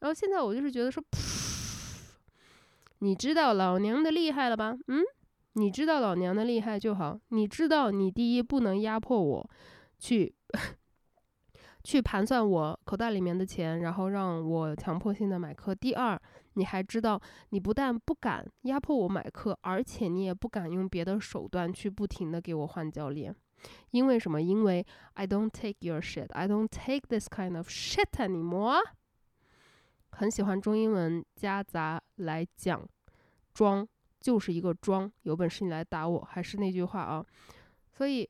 [0.00, 1.02] 然后现在我就是觉得说，
[2.98, 4.76] 你知道老娘的厉害了吧？
[4.88, 5.02] 嗯，
[5.54, 7.18] 你知道老娘的厉害就好。
[7.28, 9.50] 你知道你第一不能压迫我
[9.98, 10.34] 去
[11.82, 15.74] 去盘算我口袋里面的钱，然后让我强迫性的买课。
[15.74, 16.20] 第二，
[16.54, 17.18] 你还知道
[17.50, 23.34] 你不但不敢压迫我买课，而且你也不敢用别的手段去不停的给我换教练。
[23.90, 24.40] 因为什么？
[24.40, 26.28] 因为 I don't take your shit.
[26.32, 28.80] I don't take this kind of shit anymore.
[30.10, 32.86] 很喜欢中英文夹杂来讲，
[33.54, 33.86] 装
[34.20, 35.10] 就是一个装。
[35.22, 37.24] 有本事你来打我，还是那句话啊。
[37.92, 38.28] 所以，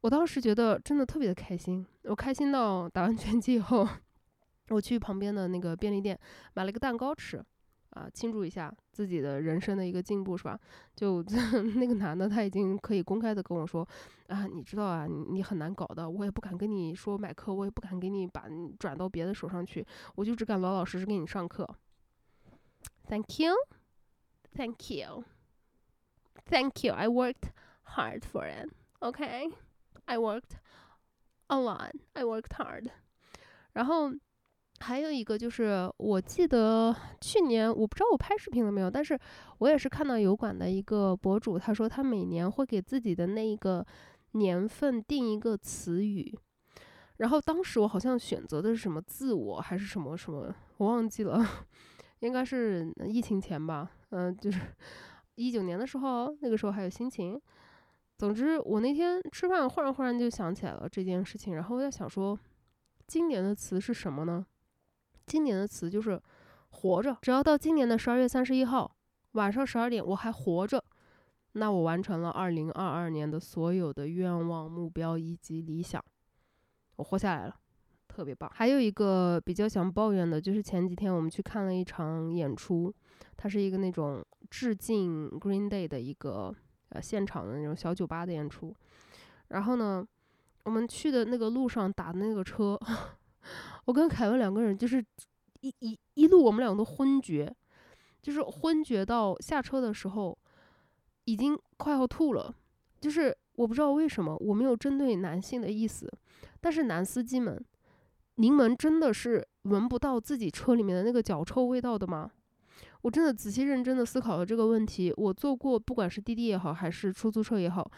[0.00, 1.86] 我当时觉得真的特别的开心。
[2.04, 3.86] 我开心到打完拳击以后，
[4.70, 6.18] 我去旁边的那个便利店
[6.54, 7.44] 买了个蛋糕吃。
[7.94, 10.58] 啊，庆祝一下自己的人生的一个进步，是吧？
[10.94, 11.22] 就
[11.76, 13.86] 那个男的，他已经可以公开的跟我说，
[14.26, 21.68] 啊，你知道啊，你你很难搞的，我也不敢跟你说买课，我也不敢给你把你转到别的手上去，我就只敢老老实实给你上课。
[23.08, 23.54] Thank you,
[24.56, 25.24] thank you,
[26.46, 26.92] thank you.
[26.92, 27.50] I worked
[27.96, 28.70] hard for it.
[29.00, 29.52] Okay,
[30.06, 30.56] I worked
[31.46, 31.92] a lot.
[32.14, 32.90] I worked hard.
[33.72, 34.12] 然后。
[34.80, 39.18] 还有一个就是，我记得去年我不知道我拍视频了没有，但是
[39.58, 43.86] 我也是看到油管的一个博主，他说他每年会给自己的那一个
[44.32, 46.36] 年份定一个词语，
[47.16, 51.42] 然后当时我好像选择的是什么自我还是什么什么，我忘记了，
[52.20, 54.60] 应该是疫情前吧，嗯，就是
[55.36, 57.40] 一九年的时候，那个时候还有心情。
[58.18, 62.38] 总之，我那天吃饭忽然忽然就想起来了这件事情，然后我在想说，
[63.06, 64.44] 今年的词是什么呢？
[65.26, 66.20] 今年的词就是
[66.70, 67.16] “活着”。
[67.22, 68.90] 只要到今年的十二月三十一号
[69.32, 70.82] 晚上十二点我还活着，
[71.52, 76.02] 那我完成了二零二二年的所有的愿望、目标以及理想。
[76.96, 77.56] 我活下来了，
[78.06, 78.50] 特别棒。
[78.54, 82.94] 还有一个比较想抱怨的，就是前几天我们去看了一场演出，
[83.36, 86.54] 它是一个那种致敬 Green Day 的一个
[86.90, 88.72] 呃现场的那种小酒吧的演出。
[89.48, 90.06] 然后呢，
[90.64, 92.78] 我们去的那个路上打的那个车，
[93.84, 95.04] 我跟凯文两个人就是
[95.60, 97.54] 一一一路我们两个都昏厥，
[98.22, 100.38] 就是昏厥到下车的时候
[101.24, 102.54] 已经快要吐了，
[103.00, 106.10] 就是我不知道为什么，我没有针对男性的意思，
[106.60, 107.62] 但是男司机们。
[108.36, 112.28] 您们真的是闻不到自己车里面的那个脚臭味道的吗？
[113.02, 115.14] 我真的仔细认真的思考了这个问题。
[115.16, 117.88] 我坐过不管是滴滴也好，还是出租车也好，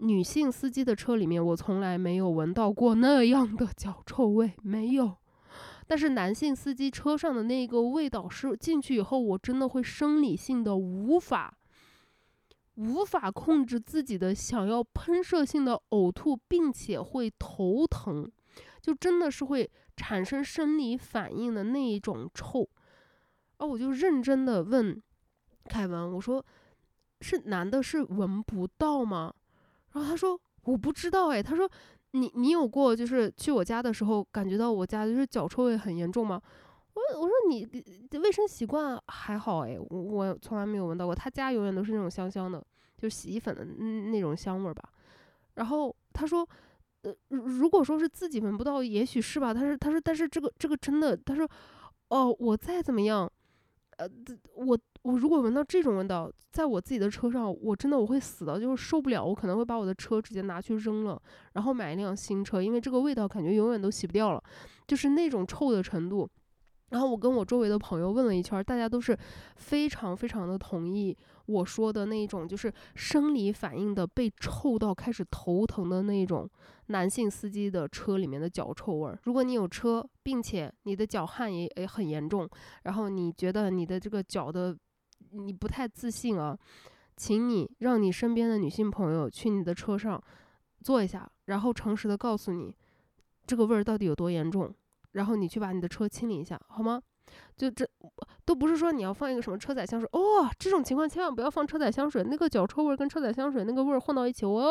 [0.00, 5.16] 女性司机的车里面，我从来没有闻到过那样的脚臭味，没有。
[5.86, 11.56] 但是男性司机车上的那个味道，是进去以后，我真的会生理性的无法
[12.76, 18.30] 无法控制自己的想要喷射性的呕吐，并且会头疼。
[18.80, 22.60] 就真的是会产生生理反应的那一种臭，
[23.58, 24.98] 然后我就认真的问
[25.68, 26.42] 凯文，我说
[27.20, 29.34] 是男的是闻不到吗？
[29.92, 31.70] 然后他说我不知道哎，他说
[32.12, 36.40] 你你有过就是去我家的时候感觉到我家就是脚臭味很严重吗？
[36.94, 37.66] 我我说你
[38.18, 42.64] 卫生习惯还好哎，我我从来没有闻到过，他家永远都是那种香香的，
[42.96, 44.88] 就是洗衣粉的那那种香味儿吧。
[45.54, 46.48] 然后他说。
[47.02, 49.54] 呃，如果说是自己闻不到，也许是吧。
[49.54, 51.48] 他说，他说，但是这个这个真的，他说，
[52.08, 53.26] 哦，我再怎么样，
[54.00, 54.08] 呃，
[54.56, 61.20] 我我如果闻到这种味道，在我自己的车上，我真的我会死的，就是受不了，我可能会把我的车直接拿去扔了，
[61.52, 64.42] 然后买一辆新车，因为这个味道感觉永远都洗不掉了，
[64.86, 66.26] 就是那种臭的程度。
[66.88, 69.16] 然后我跟我周围的朋友问了一圈，大家都是
[69.56, 71.14] 非常非常的同意
[71.50, 76.48] 我说的那一种，就是生理反应的被臭到开始头疼的那种
[76.86, 79.18] 男性司机的车里面的脚臭味儿。
[79.24, 82.48] 如果你有车，并且你的脚汗也也很严重，
[82.84, 84.76] 然后你觉得你的这个脚的
[85.32, 86.56] 你不太自信啊，
[87.16, 90.22] 请你让你身边的女性朋友去你的车上
[90.82, 92.74] 坐一下，然后诚实的告诉你
[93.46, 94.72] 这个味儿到底有多严重。
[95.12, 97.02] 然后你去把你的车清理一下，好吗？
[97.56, 97.88] 就这
[98.44, 104.62] 都不是说你要放一个什么车载香水哦，这种情况千万不要放车载香水，那个脚臭味跟车载香水那个味儿混到一起，哇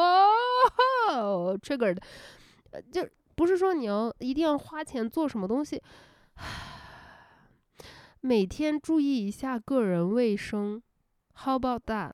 [1.61, 1.97] ，triggered，
[2.91, 5.81] 就不是说你要一定要花钱做什么东西，
[8.21, 10.81] 每天注意一下个人卫生
[11.35, 12.11] ，How about that？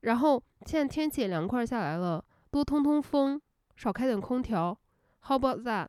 [0.00, 3.40] 然后现在天气也凉快下来了，多通通风，
[3.74, 4.78] 少开点空调
[5.22, 5.88] ，How about that？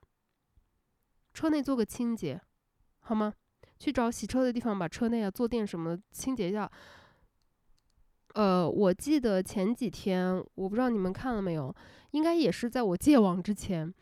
[1.34, 2.42] 车内做个清洁，
[3.02, 3.34] 好吗？
[3.78, 6.70] 去找洗车的地方，把车内啊坐垫什么清洁一下。
[8.34, 11.74] 呃，我记得前几天，我不知道你们看了没有，
[12.12, 13.94] 应该也是在我戒网之前，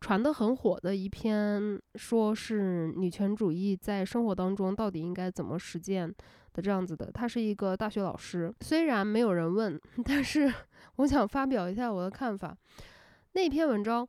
[0.00, 6.08] 传的很火的一篇，说是女权主义在生活当中到底应该怎么实践
[6.52, 7.10] 的这样子的。
[7.12, 10.52] 他是一个大学老师，虽然没有人问， 但是
[10.96, 12.56] 我想发表一下我的看法。
[13.32, 14.06] 那篇文章。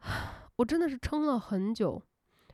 [0.58, 2.00] 我真的是撑了很久，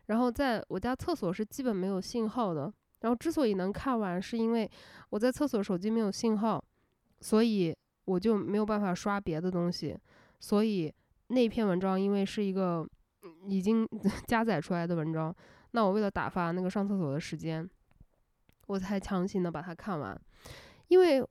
[0.06, 2.72] 然后在我家厕所是基本没有信号的。
[3.00, 4.70] 然后之所以能看完，是因为
[5.10, 6.62] 我在厕所手机没有信号，
[7.20, 9.98] 所以我就没有办法刷别的东西。
[10.40, 10.92] 所以
[11.28, 12.88] 那篇文章因为是一个
[13.46, 13.86] 已经
[14.26, 15.34] 加载出来的文章，
[15.72, 17.68] 那我为了打发那个上厕所的时间，
[18.66, 20.18] 我才强行的把它看完，
[20.88, 21.22] 因为。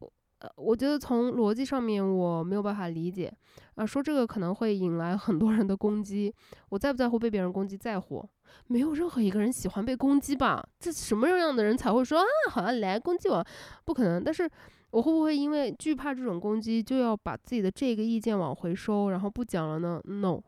[0.43, 3.33] 呃我觉得从逻辑上面我没有办法理解，
[3.75, 6.33] 啊，说这个可能会引来很多人的攻击。
[6.67, 7.77] 我在不在乎被别人攻击？
[7.77, 8.27] 在乎。
[8.67, 10.61] 没有任何一个人喜欢被攻击吧？
[10.81, 12.25] 这什么样的人才会说啊？
[12.51, 13.45] 好像来攻击我？
[13.85, 14.21] 不可能。
[14.21, 14.47] 但是
[14.91, 20.41] 我会不会因为惧怕这种攻击，就要把自己的这个意见往回收，然后不讲了呢？No。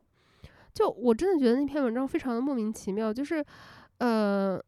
[0.73, 3.13] 就我真的觉得那篇文章非常的莫名其妙。
[3.13, 3.43] 就是，
[3.99, 4.61] 呃，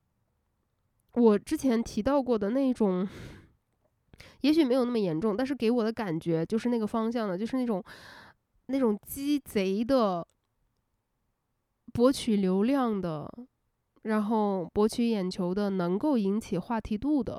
[1.15, 3.05] 我之前提到过的那种。
[4.41, 7.83] 也许没有那么严重，但是给我的感觉就是那个方向的，就是那种
[8.67, 10.25] 那种鸡贼的
[11.93, 13.27] 博取流量的，
[14.03, 17.35] 然后博取眼球的，能够引起话题度的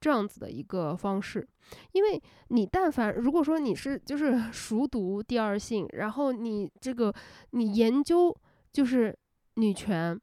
[0.00, 1.46] 这样子的一个方式。
[1.92, 7.12] 因为你但凡如果说你是就是 熟读第二性，然后你这个
[7.50, 8.34] 你研究
[8.72, 9.16] 就是
[9.56, 10.18] 女权，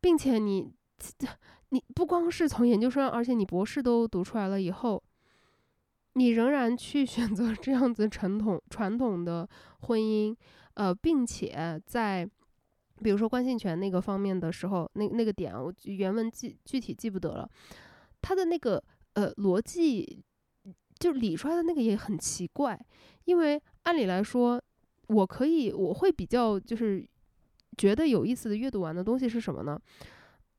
[0.00, 0.72] 并且你
[1.70, 5.02] 你不光是从研究生，而且你博士都读出来了以后。
[6.14, 9.48] 你仍然去选择这样子传统传统的
[9.82, 10.36] 婚姻，
[10.74, 12.28] 呃，并且在
[13.02, 17.48] 比如说关性权那个方面的时候，那那个点我原文记具体记不得了，
[18.20, 18.82] 他的那个
[19.14, 20.22] 呃逻辑
[20.98, 22.78] 就理出来的那个也很奇怪，
[23.24, 24.60] 因为按理来说，
[25.06, 27.08] 我可以我会比较就是
[27.78, 29.80] 觉得有意思的阅读完的东西是什么呢？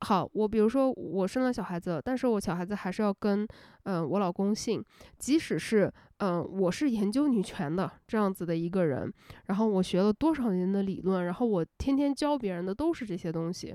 [0.02, 3.46] 好，我比如说我生了小孩子，但是我小孩子还是要跟
[3.84, 4.84] 嗯我老公姓，
[5.16, 9.12] 即使是嗯我是研究女权的这样子的一个人，
[9.46, 13.72] 然后我学了多少年的理论，然后我天天教别人的都是这些东西，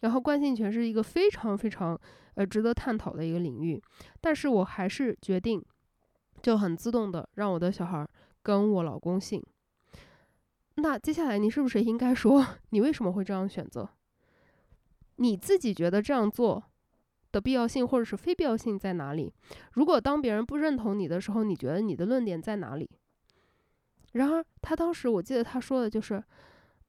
[0.00, 1.98] 然后惯性权是一个非常非常
[2.34, 3.82] 呃值得探讨的一个领域，
[4.20, 5.60] 但是我还是决定
[6.40, 8.08] 就很自动的让我的小孩
[8.44, 9.42] 跟我老公姓。
[10.76, 13.88] 那接下来你是不是应该说 你为什么会这样选择？
[15.20, 16.62] 你自己觉得这样做
[17.32, 19.32] 的必要性或者是非必要性在哪里？
[19.72, 22.88] 如果当别人不认同你的时候，你觉得你的论点在哪里？
[24.12, 26.22] 然而，他当时我记得他说的就是：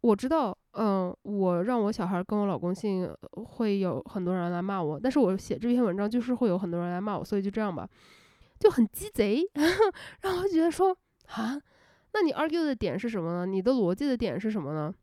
[0.02, 5.00] 我知道，嗯，我让我小孩跟我老公姓，会有很多人来骂我。
[5.00, 7.90] 但是我写这篇文章就是会有很多人来骂我，所以就这样吧，
[8.60, 9.44] 就很鸡贼。
[10.22, 10.96] 然后觉得说
[11.28, 11.60] 啊，
[12.14, 13.46] 那你 argue 的点是什么呢？
[13.46, 14.94] 你的逻辑的点是什么呢？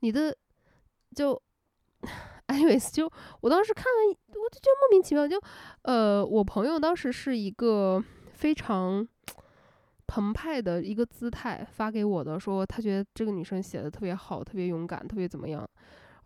[0.00, 0.36] 你的
[1.16, 1.42] 就。
[2.48, 5.26] anyways，就我当时看了，我就觉得莫名其妙。
[5.26, 5.40] 就，
[5.82, 8.02] 呃，我朋友当时是一个
[8.32, 9.06] 非常
[10.06, 15.68] 澎湃的一个姿态发给我的，说他觉得这个女生写的特别好，特别勇敢，特别怎么样。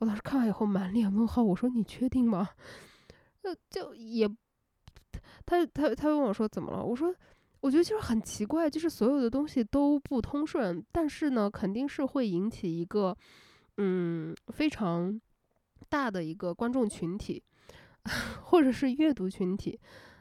[0.00, 2.48] 我当时看完以后满脸问号，我说你确定吗？
[3.42, 4.28] 呃就也，
[5.46, 6.84] 他他他问我说怎么了？
[6.84, 7.14] 我说
[7.60, 13.16] 我觉得就是很奇怪，就是所有的东西都不通顺，但是呢，肯定是会引起一个
[13.76, 15.20] 嗯非常。
[15.88, 17.42] 大的一个观众群体，
[18.44, 19.78] 或者是阅读群体，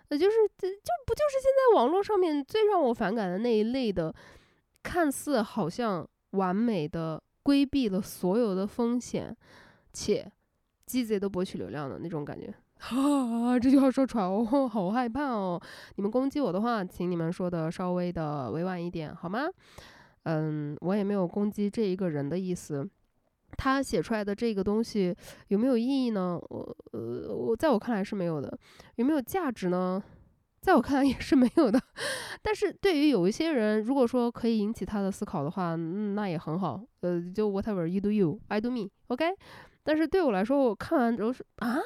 [0.09, 4.13] 那就是这就不就是现在网络上面最让我反感的那一类的，
[4.83, 9.35] 看似好像完美的规避了所有的风险，
[9.93, 10.31] 且
[10.85, 12.53] 鸡贼的博取流量的那种感觉。
[12.79, 15.59] 哈，这句话说出来，哦， 好害怕哦！
[15.95, 19.47] 你们攻击我的话，请你们说的稍微的委婉一点，好吗？
[20.23, 22.87] 嗯，我也没有攻击这一个人的意思。
[23.57, 25.13] 他写出来的这个东西
[25.47, 26.39] 有没有意义呢？
[26.49, 28.57] 我呃，我在我看来是没有的。
[28.95, 30.01] 有没有价值呢？
[30.61, 31.81] 在我看来也是没有的。
[32.41, 36.81] 但是对于有一些人，如果说可以引起他的思考的话，那也很好。
[37.01, 39.25] 呃，就 whatever you do you，I do me，OK。
[39.83, 41.77] 但是对我来说，我看完之后是啊，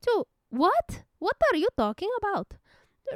[0.00, 2.46] 就 what what are you talking about？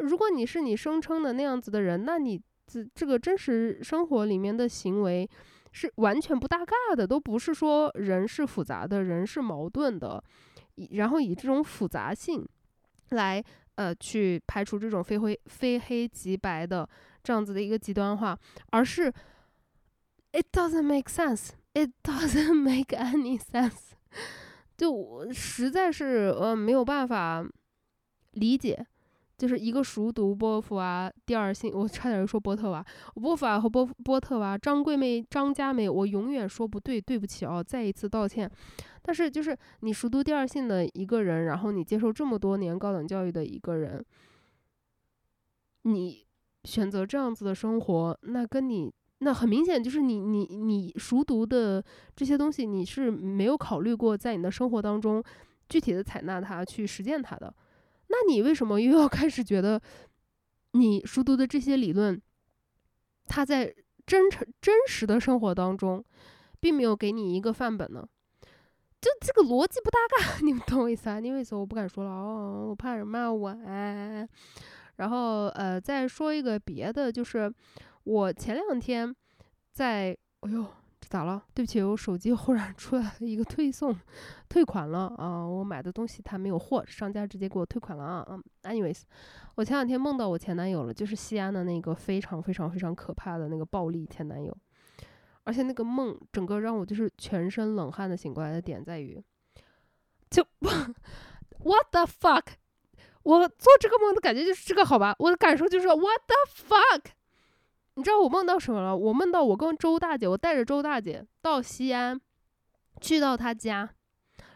[0.02, 5.28] 如果你是你声称的那样子的人，那你这这个真实生活里面的行为。
[5.78, 10.24] 是完全不搭嘎的，都不是说人是复杂的，人是矛盾的，
[10.92, 12.48] 然后以这种复杂性
[13.10, 16.88] 来呃去排除这种非灰非黑即白的
[17.22, 18.38] 这样子的一个极端化，
[18.70, 19.12] 而是
[20.32, 23.92] it doesn't make sense, it doesn't make any sense，
[24.78, 27.46] 就我实在是呃没有办法
[28.32, 28.86] 理解。
[29.36, 32.84] 就是一个熟读波伏娃第二性， 我差点又说波特娃，
[33.14, 38.50] 波伏娃和波波特娃，张桂梅、张佳梅，我永远说不对，对不起哦，再一次道歉。
[39.02, 44.04] 但是就是你熟读第二性的一个人，然后你接受这么多年高等教育的一个人，
[45.82, 46.26] 你
[46.64, 51.84] 选择这样子的生活，那跟你那很明显就是你你你熟读的
[52.16, 55.22] 这些东西，你是没有考虑过在你的生活当中
[55.68, 57.54] 具体的采纳它，去实践它的。
[58.08, 59.80] 那你为什么又要开始觉得，
[60.72, 62.20] 你熟读的这些理论，
[63.26, 63.74] 它在
[64.06, 66.04] 真诚真实的生活当中，
[66.60, 68.06] 并没有给你一个范本呢？
[69.00, 71.20] 就这个逻辑不搭嘎， 你们懂我意思啊？
[71.20, 72.66] 你为什么我不敢说了哦？
[72.70, 74.28] 我怕人骂我哎。
[74.96, 77.52] 然后呃，再说一个别的，就是
[78.04, 79.14] 我前两天
[79.72, 80.66] 在，哎呦。
[81.16, 81.42] 咋了？
[81.54, 83.98] 对不起，我手机忽然出来了一个推送，
[84.50, 85.46] 退款了啊！
[85.46, 88.26] 我买的东西他没有货，商家直接给我退款了啊！
[88.28, 89.00] 嗯，anyways，
[89.54, 94.54] 我前两天梦到我前男友了，就是西安的那个非常非常非常可怕的那个暴力前男友，
[95.44, 99.18] 而且那个梦整个让我就是全身冷汗的醒过来的点在于，
[100.28, 100.46] 就
[101.64, 102.44] what the fuck，
[103.22, 105.16] 我做这个梦的感觉就是这个好吧？
[105.18, 107.12] 我的感受就是 what the fuck。
[107.96, 108.96] 你知道我梦到什么了？
[108.96, 112.20] 我梦到我跟周大姐，我带着周大姐到西安，
[113.00, 113.90] 去到她家，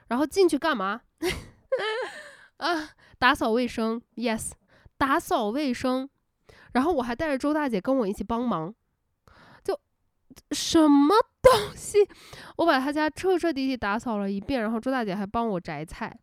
[0.08, 1.00] 然后进去干嘛？
[2.58, 4.52] 啊，打扫卫生，yes，
[4.98, 6.08] 打扫卫生。
[6.72, 8.72] 然后我还带着周大姐跟我一起帮忙，
[9.64, 9.80] 就
[10.52, 11.98] 什么东西？
[12.58, 16.16] 我把她家彻彻底底打扫了一遍，然后周大姐还帮我摘菜。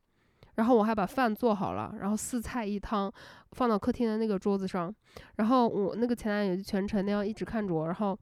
[0.58, 3.12] 然后我还把饭做好了，然后四菜一汤
[3.54, 4.94] 放到客厅的那个桌子上，
[5.38, 8.18] 然后我那个前男友就全程那样一直看着我，然后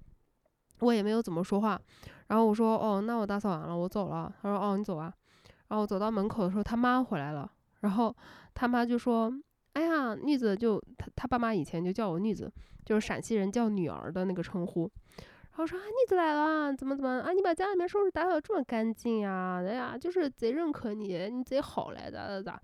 [0.79, 1.79] 我也没有怎么说话，
[2.27, 4.33] 然后我说哦，那我打扫完了，我走了。
[4.41, 5.13] 他说哦，你走啊。
[5.67, 8.15] 然后我走到门口的时候，他妈回来了，然后
[8.53, 9.33] 他妈就说，
[9.73, 12.51] 哎呀，妮子就他他爸妈以前就叫我妮子，
[12.85, 14.91] 就是陕西人叫女儿的那个称呼。
[15.55, 17.31] 然后说啊，你都来了，怎么怎么啊？
[17.31, 19.63] 你把家里面收拾打扫这么干净呀？
[19.65, 22.61] 哎呀，就是贼认可你，你贼好来咋咋咋。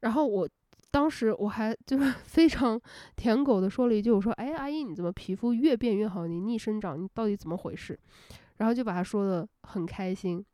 [0.00, 0.48] 然后我
[0.90, 2.80] 当时我还就是 非常
[3.14, 6.26] 舔狗的说了一句，我说哎，阿姨你怎么皮肤越变越好？
[6.26, 7.96] 你逆生长，你到底怎么回事？
[8.56, 10.44] 然后就把他说的很开心。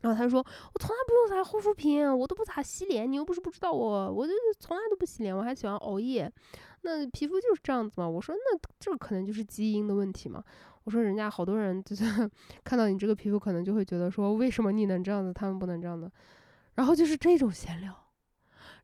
[0.00, 6.28] 然后他说我从来不用啥护肤品，我都不咋洗脸，你又不是不知道我，我就是从来都不洗脸，我还喜欢熬夜。
[6.84, 8.08] 那皮肤就是这样子嘛？
[8.08, 10.42] 我说那这可能就是基因的问题嘛。
[10.84, 12.04] 我说人家好多人就是
[12.64, 16.10] 看到你这个皮肤，可能就会觉得说，为什么你能这样子，他们不能这样子？
[16.74, 17.94] 然后就是这种闲聊。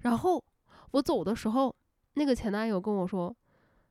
[0.01, 0.43] 然后
[0.93, 1.75] 我走的时候，
[2.15, 3.35] 那个前男友跟我说：“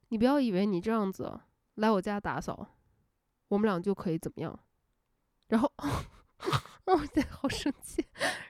[0.09, 1.37] 你不要以为你这样子
[1.75, 2.67] 来我家打扫，
[3.49, 4.57] 我们俩就可以怎么样。”
[5.49, 5.71] 然后，
[6.85, 8.05] 哦，对，好生气。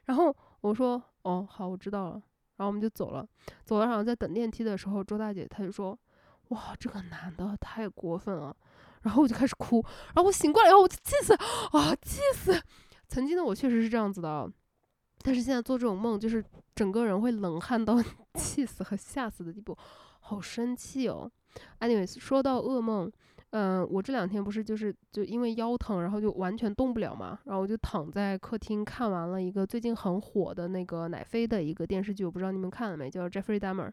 [0.06, 2.22] 然后我说：“哦，好，我知道了。”
[2.58, 3.28] 然后我们就走了。
[3.64, 5.98] 走了，然后在等电梯的时候，周大姐她就说
[6.50, 8.56] ：“哇，这个男的太过分了。”
[9.08, 11.34] 然后我就开始哭，然后我醒过来以后我就气死
[11.72, 12.62] 啊，气死！
[13.08, 14.52] 曾经的我确实是这样子的，
[15.24, 16.44] 但是现在做这种梦，就是
[16.76, 18.04] 整个人会冷汗到
[18.36, 19.78] 气死和吓死的地步，
[20.20, 21.32] 好生气哦。
[21.80, 23.10] Anyways，说到噩梦，
[23.52, 33.90] 嗯，我这两天不是就是就因为腰疼，然后就完全动不了嘛，然后我就躺在客厅看完了一个最近很火的那个奶飞的一个电视剧，我不知道你们看了没，叫 Jeffrey Dahmer。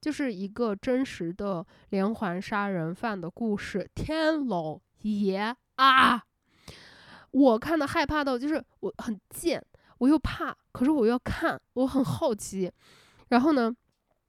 [0.00, 3.90] 就是一个真实的连环杀人犯的故事。
[3.94, 6.24] 天老爷啊！
[7.30, 9.64] 我看的害怕到，就是我很贱，
[9.98, 12.72] 我又怕，可是我要看，我很好奇。
[13.28, 13.74] 然后呢，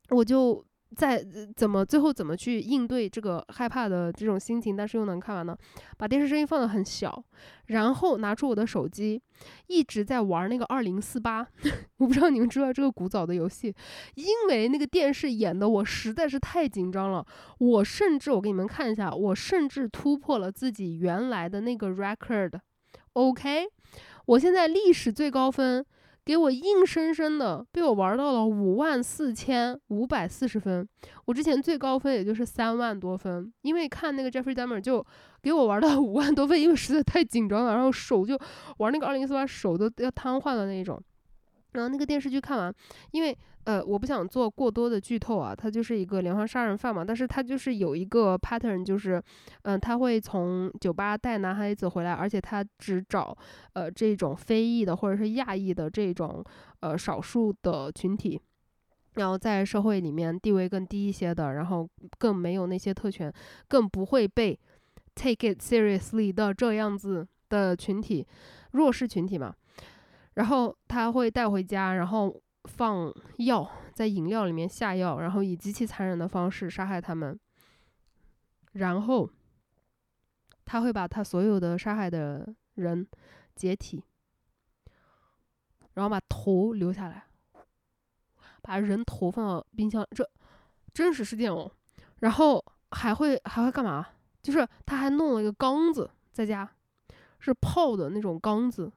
[0.10, 0.66] 我就。
[0.96, 1.26] 在
[1.56, 5.58] 怎么最后怎么去应对这个害怕的这种心情，但是又能看完呢？
[5.98, 7.24] 把电视声音放得很小，
[7.68, 9.22] 然后拿出我的手机，
[9.68, 11.48] 一直在玩那个二零四八。
[11.98, 13.74] 我不知道你们知道这个古早的游戏，
[14.16, 17.26] 因为那个电视演的我实在是太紧张了，
[17.60, 22.60] 我甚至我给你们看一下，我甚至突破了自己原来的那个 record。
[23.14, 23.66] OK，
[24.26, 25.86] 我现在历史最高分。
[26.24, 30.88] 给我硬生生的被我玩到了五万四千五百四十分，
[31.26, 35.04] 我之前最高分也就是三万多分，因为看那个 Jeffrey Dahmer 就
[35.42, 38.40] 给我玩到五万多分，因为实在太紧张了，然后手就
[38.78, 41.02] 玩那个二零一四八手都要瘫痪的那一种。
[41.74, 42.74] 然后那个电视剧看完，
[43.12, 49.22] 因为呃我不想做过多的剧透啊，他就是一个连环杀人犯嘛，但是他就是有一个 pattern，就是
[49.64, 53.38] 嗯他会从酒吧带男孩子回来，而且他只找
[53.74, 56.44] 呃这种非裔的或者是亚裔的这种
[56.82, 58.42] 呃少数的群体，
[59.14, 63.32] 然后在社会里面地位更低一些的，然后更没有那些特权，
[63.68, 64.60] 更不会被
[65.16, 68.28] take it seriously 的这样子的群体，
[68.72, 69.54] 弱势群体嘛。
[70.42, 77.40] 然后他会带回家，然后放药在饮料里面下药，然后以极其残忍的方式杀害他们。
[78.72, 79.30] 然后
[80.66, 83.08] 他会把他所有的杀害的人
[83.56, 84.04] 解体，
[85.94, 87.26] 然后把头留下来，
[88.64, 90.28] 把人头放到冰箱，这
[90.92, 91.72] 真实事件哦。
[92.22, 94.08] 然后还会还会干嘛？
[94.42, 96.68] 就是他还弄了一个缸子在家，
[97.38, 98.92] 是泡的那种缸子。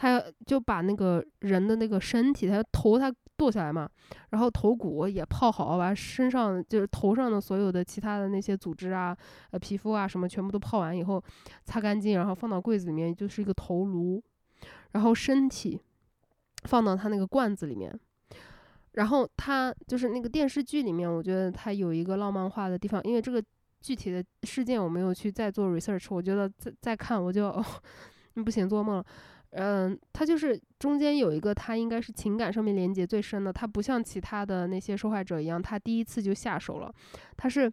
[0.00, 3.88] 他就把那个人的那个身体，他头他剁下来嘛，
[4.30, 9.16] 然后头骨也泡好，把身上就是头上的所有的其他的那些组织啊、
[9.50, 11.20] 呃皮肤啊什么全部都泡完以后，
[11.64, 14.22] 擦干净，然后放到柜子里面，就是一个头颅，
[14.92, 15.80] 然后身体
[16.62, 17.92] 放到他那个罐子里面，
[18.92, 23.42] 然后他就是那个电视剧里面，我觉得他有一个浪漫化的地方，因为这个
[23.80, 27.64] 具体的事件我没有去再做 research，我觉得再再看我就哦
[28.44, 29.06] 不行做梦了。
[29.52, 33.50] 嗯，他就是中间有一个，他应该是情感上面连接最深的。
[33.50, 36.92] 他不像其他的那些受害者一样，他第一次就下手了。
[37.36, 37.72] 他是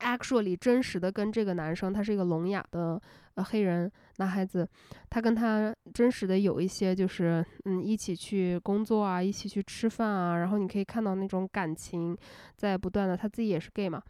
[0.00, 3.00] actually 真实的跟这个男生，他是一个聋哑的
[3.34, 4.68] 呃黑人男孩子，
[5.08, 12.16] 他跟他真实的有一些就是嗯一起去工作啊，一起去吃饭啊，然后你可以看到那种感情
[12.56, 14.02] 在不断的，他自己也是 gay 嘛，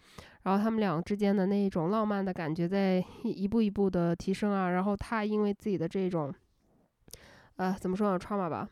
[0.44, 6.34] 然后他们俩之间的那一种浪漫的感觉在一步一步的提升啊，然后他因为自己的这种。
[7.58, 8.68] 呃，怎么说呢，trauma 吧。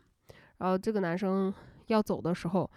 [0.58, 1.52] 然后这个男生
[1.88, 2.70] 要走的时候，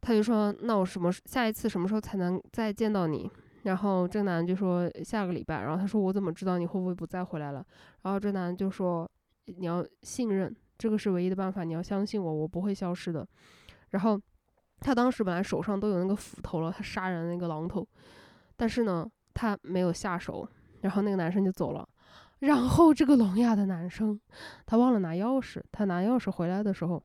[0.00, 3.30] 他就说：“那我什么下一次什么时候才能再见到你？”
[3.62, 7.64] 然后这男就说：“下个礼拜。”然后他说：“我怎么知道你会不会不再回来了？”
[8.02, 9.10] 然后这男就说
[9.46, 11.64] ：“你要信任，这个是唯一的办法。
[11.64, 13.26] 你要相信我，我不会消失的。”
[13.90, 14.20] 然后
[14.80, 17.86] 他当时本来手上都有那个斧头了，他杀人那个榔头，
[18.56, 20.46] 但是呢，他没有下手。
[20.82, 21.88] 然后那个男生就走了。
[22.40, 24.20] 然后这个聋哑的男生，
[24.66, 25.62] 他忘了拿钥匙。
[25.72, 27.02] 他拿钥匙回来的时候，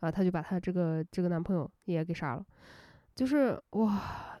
[0.00, 2.44] 啊，他就把他这个这个男朋友也给杀了。
[3.14, 4.38] 就是哇，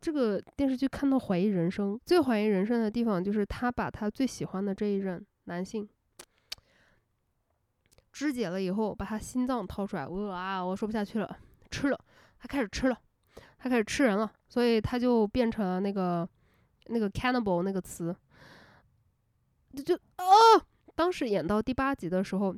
[0.00, 5.88] 这个电视剧看到怀疑人生，最怀疑人生的地方就是他把他最喜欢的这一任男性
[8.10, 11.38] 肢解了以后，把他心脏掏出来，我啊，我说不下去了，
[11.70, 11.98] 吃了，
[12.38, 12.98] 他开始吃了，
[13.58, 16.26] 他开始吃人了，所以他就变成了那个
[16.86, 18.14] 那个 cannibal 那个词，
[19.74, 20.24] 就就啊，
[20.94, 22.54] 当时演到第八集的时候，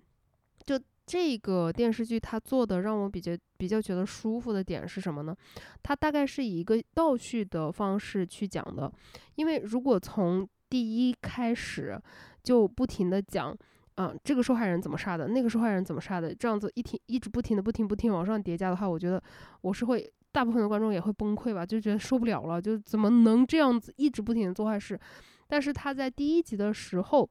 [0.64, 0.78] 就。
[1.08, 5.32] 这个电视剧它做的让我比较比较觉得舒服的点是什么呢？
[5.80, 8.92] 它大概是以一个倒叙的方式去讲的，
[9.36, 11.96] 因为如果从第一开始
[12.42, 13.56] 就不停的讲，
[13.94, 19.22] 嗯，这个受害人怎么杀的，那个受害人怎么杀的，这样子一停一直不停的不停不停往上叠加的话，我觉得
[19.60, 24.98] 我是会大部分的观众也会崩溃吧，就觉得受不了了，就怎么能这样子一直不停的做坏事？
[25.46, 27.28] 但是他在第一集的时候。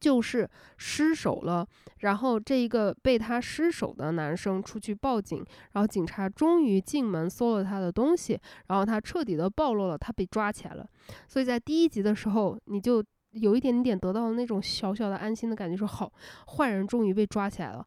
[0.00, 1.64] 就是失手了，
[1.98, 8.36] 然后这一个被他失手的男生出去报警，然后警察终于进门搜了他的东西，
[8.66, 10.84] 然后他彻底的暴露了，他被抓起来了。
[11.28, 16.12] 所以在第一集的时候，你就有一点点得到那种小小的安心的感觉，说好，
[16.56, 17.86] 坏人终于被抓起来了。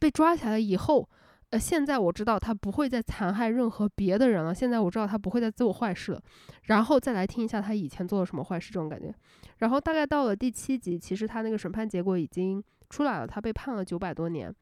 [0.00, 1.08] 被抓起来以后。
[1.54, 4.52] 呃，现在我知道他不会再残害任何别的人了。
[4.52, 6.20] 现在我知道他不会再做坏事了，
[6.64, 9.14] 然后再来听一下他以前做了什么坏事，这种感觉。
[9.58, 14.52] 然后大概到了第七集，其实他那个审判结果已经出来了，他被判了九百多年，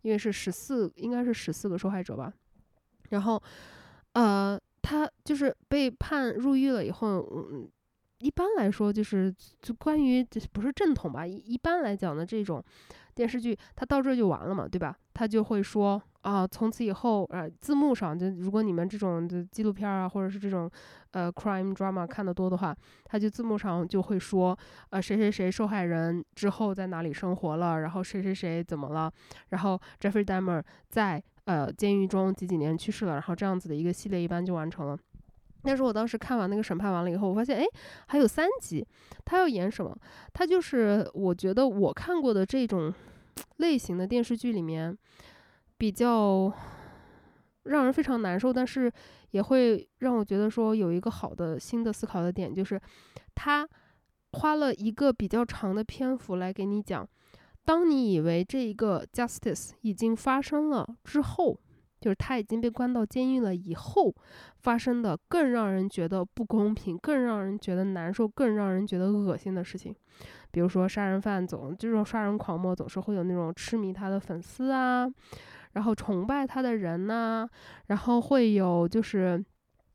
[0.00, 2.32] 因为是十四，应该是十四个受害者吧。
[3.10, 3.42] 然后，
[4.14, 7.68] 呃，他就是被判入狱了以后，嗯，
[8.20, 9.30] 一般来说就是
[9.60, 12.64] 就关于就不是正统吧，一一般来讲的这种
[13.14, 14.96] 电视剧，他到这就完了嘛，对吧？
[15.12, 16.02] 他就会说。
[16.28, 20.70] 啊，从此以后，呃，字幕上就如果你们这种的纪录片啊，或者是这种，
[21.12, 24.56] 呃，crime drama 看得多的话，他就字幕上就会说，
[24.90, 29.10] 呃，谁谁谁受害人之后在哪里生活了，然后谁谁谁怎么了，
[29.48, 34.98] 然后 Jeffrey Dahmer 在呃监狱中几几年去世了，然后这样子的一个系列一般就完成了。
[35.62, 37.64] 但是我当时看完那个审判完了以后，我发现，哎，
[38.06, 38.86] 还有三集，
[39.24, 39.96] 他要演什么？
[40.34, 42.92] 他就是我觉得我看过的这种
[43.56, 44.94] 类型的电视剧里面。
[45.78, 46.52] 比较
[47.62, 48.92] 让人非常难受，但是
[49.30, 52.80] 也会让我觉得说有一个好的新的思考的点，就是
[53.34, 53.66] 他
[54.32, 57.08] 花了一个比较长的篇幅来给你讲，
[57.64, 61.58] 当你以为这一个 justice 已经发生了之后，
[62.00, 64.14] 就是他已经被关到监狱了以后
[64.58, 69.94] 发生的更让人觉得不公平、更让人觉得难受、更让人觉得恶心的事情。
[70.50, 75.08] 比如说杀人犯总这种杀人狂魔总是会有那种痴迷他的粉丝啊。
[75.72, 77.48] 然后崇拜他的人呢，
[77.86, 79.44] 然后会有就是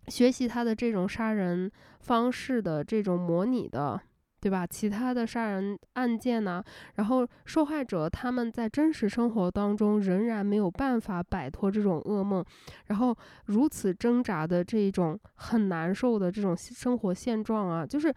[0.07, 3.99] 学习他的这种杀人方式的这种模拟的，
[4.41, 4.67] 对吧？
[4.67, 6.61] 其他的杀人案件呢，
[6.95, 12.43] 然后受害者他们在真实生活当中仍然没有办法摆脱这种噩梦，
[12.87, 13.15] 然后
[13.45, 18.13] 如此挣扎的这种很难受的这种生活现状啊，就是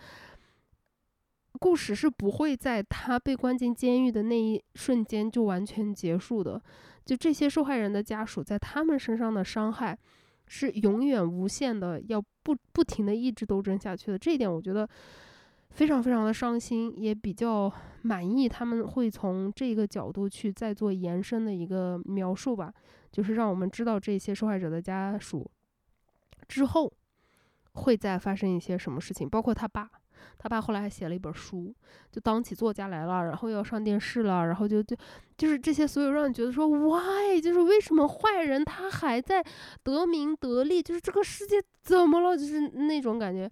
[1.61, 6.61] 故事是不会在他被关进监狱的那一瞬间就完全结束的。
[7.07, 9.97] 就这些受害人的家属在他们身上的伤害，
[10.47, 14.19] 是永远无限的，要不不停的一直斗争下去的。
[14.19, 14.87] 这一点我觉得
[15.71, 18.49] 非常非常的伤心，也比较满意。
[18.49, 22.75] 他们会从这个角度去再做延伸的一个描述吧，
[23.13, 25.49] 就是让我们知道这些受害者的家属
[26.49, 26.93] 之后
[27.73, 29.89] 会再发生一些什么事情，包括他爸。
[30.39, 31.75] 他爸后来还写了一本书，
[32.11, 34.97] 就当起作家来了，然后又要上电视了，然后就就
[35.37, 39.45] 就是这些所有让你觉得说 why，就是为什么坏人他还在
[39.83, 43.51] 得名得利，就是这个世界怎么了，就是那种感觉。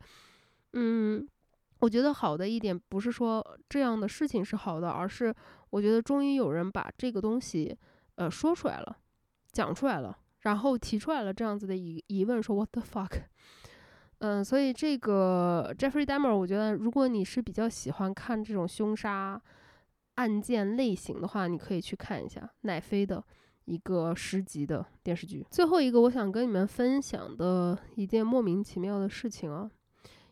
[0.73, 1.27] 嗯，
[1.81, 5.35] 我觉得好的一点不是说这样的事情是好的，而是
[5.71, 7.77] 我觉得终于有人把这个东西
[8.17, 8.97] 呃说出来了，
[9.53, 13.23] 讲出来了，然后提出来了这样子的疑疑问，说 what the fuck。
[14.19, 19.41] 嗯，所以这个 Jeffrey Dahmer，我觉得如果你是比较喜欢看这种凶杀
[20.15, 23.23] 案件类型的话，你可以去看一下奈飞的
[23.65, 25.45] 一个十集的电视剧。
[25.51, 29.71] 最后一个，我想跟你们分享的一件莫名其妙的事情啊，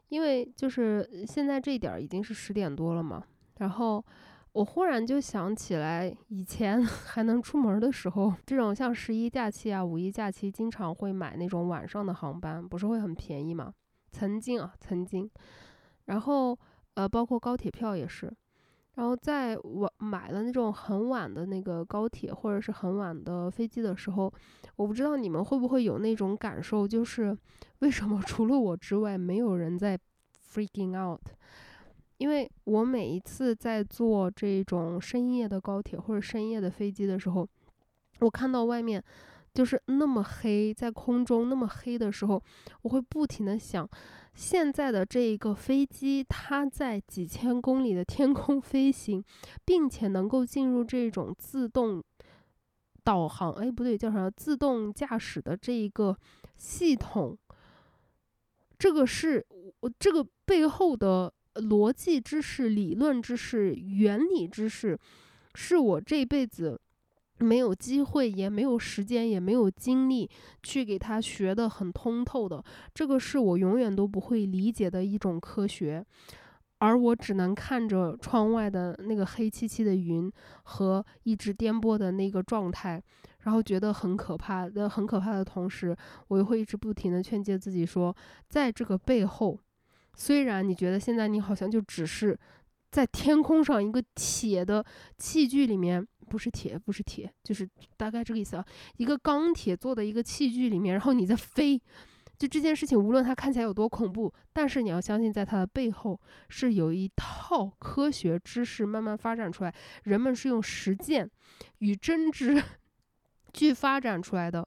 [0.09, 3.25] 因为就是现在这一点已经是十点多了嘛，
[3.59, 4.03] 然后
[4.53, 13.73] 我忽然就想起来，以前 还能出门的时候，这种像十一假期啊、五一假期，经常会买那种晚上的航班，不是会很便宜吗？
[14.11, 15.31] 曾经啊，曾经，
[16.05, 16.59] 然后
[16.95, 18.31] 呃，包括高铁票也是，
[18.97, 24.31] 然后在我买了那种很晚的那个高铁或者是很晚的飞机的时候，
[24.77, 27.35] 我不知道你们会不会有那种感受，就是
[27.79, 29.99] 为什么 除了我之外没有人在
[30.47, 31.23] freaking out？
[32.23, 37.49] 因为我每一次在坐这种深夜的高铁或者深夜的飞机的时候，
[38.21, 39.03] 我看到外面
[39.53, 42.41] 就是那么黑，在空中那么黑的时候，
[42.83, 43.89] 我会不停的想，
[44.35, 49.25] 现在的这一个飞机，它在几千公里的天空飞行，
[49.65, 52.01] 并且能够进入这种自动
[53.03, 54.31] 导航，哎，不对，叫啥？
[54.31, 56.17] 自动驾驶的这一个
[56.57, 57.37] 系统，
[58.79, 59.45] 这个是
[59.81, 64.99] 我这个背后的逻辑知识、理论知识、原理知识，
[65.55, 66.81] 是我这辈子。
[67.39, 70.31] 没有机会，也没有时间，也没有精力
[70.63, 72.63] 去给他学的很通透的，
[72.95, 76.05] 这个是我永远都不会理解的一种科学，
[76.79, 80.31] 而我只能看着窗外的那个黑漆漆的云
[80.63, 83.03] 和一直颠簸的那个状态，
[83.41, 84.69] 然后觉得很可怕。
[84.69, 85.97] 的很可怕的同时，
[86.29, 88.15] 我又会一直不停的劝诫自己说，
[88.47, 89.59] 在这个背后，
[90.15, 92.39] 虽然你觉得现在你好像就只是
[92.91, 94.85] 在天空上一个铁的
[95.19, 96.07] 器具里面。
[96.29, 98.65] 不是铁，不是铁，就是大概这个意思啊。
[98.97, 101.77] 一个钢铁做的一个器具里面，然后你在飞，
[102.39, 111.31] 就这件事情，无论它看起来有多恐怖，但是你要相信，在它的背后是有一套科学知识慢慢发展出来，人们是用实践
[111.81, 112.63] 与真知
[113.53, 114.67] 去发展出来的，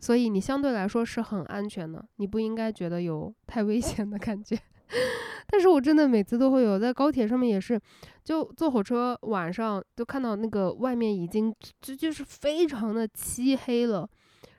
[0.00, 4.58] 所以你相对来说是很安全的，你不应该觉得有太危险的感觉。
[5.46, 7.80] 但是我真的每次都会有在高铁上面也是，
[8.24, 14.08] 就坐火车晚上就看到那个外面已经就就是非常的漆黑了，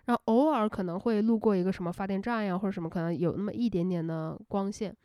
[0.06, 4.96] 然后偶尔可能会路过一个什么发电站呀或者什么，可能有那么一点点的光线，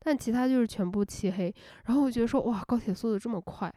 [0.00, 1.52] 但其他就是全部漆黑。
[1.86, 3.72] 然后我觉得说哇，高铁速度这么快，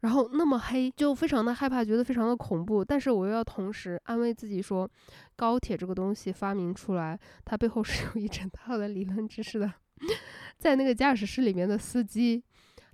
[0.00, 2.84] 然后那么黑，就非常的害怕，觉得非常的恐怖。
[2.84, 4.88] 但是我又要同时安慰自己说，
[5.36, 9.72] 高铁这个东西发明出来，它背后是有一整套的理论知识的。
[10.58, 12.42] 在那个驾驶室里面的司机，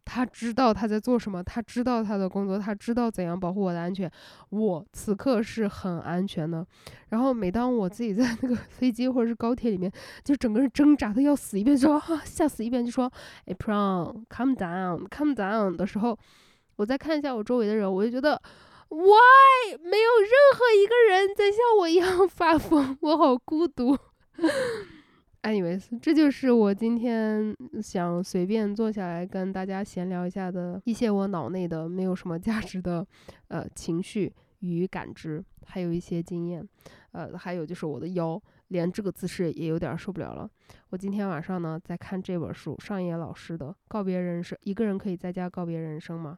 [0.06, 4.10] 他知道他在做什么，他知道他的工作，他知道怎样保护我的安全。
[4.50, 6.66] 我此刻是很安全的。
[7.10, 9.90] 然后每当我自己在那个飞机或者是高铁里面，
[10.22, 13.12] 就整个人挣扎的要死一遍，说吓死一遍，就说
[13.44, 16.18] 哎，Prom，calm down，calm down 的时候，
[16.76, 18.40] 我再看一下我周围的人，我就觉得
[18.88, 23.96] ，Why 没有任何一个人在像我一样 发疯，我好孤独。
[25.42, 33.06] anyways，这就是我今天想随便坐下来跟大家闲聊一下的一些我脑内的没有什么价值的
[33.48, 36.66] 呃情绪与感知，还有一些经验，
[37.12, 38.40] 呃，还有就是我的腰
[38.74, 40.50] 连这个姿势也有点受不了了。
[40.90, 46.36] 我今天晚上呢在看这本书，上野老师的《告别人生》，一个人可以在家告别人生吗？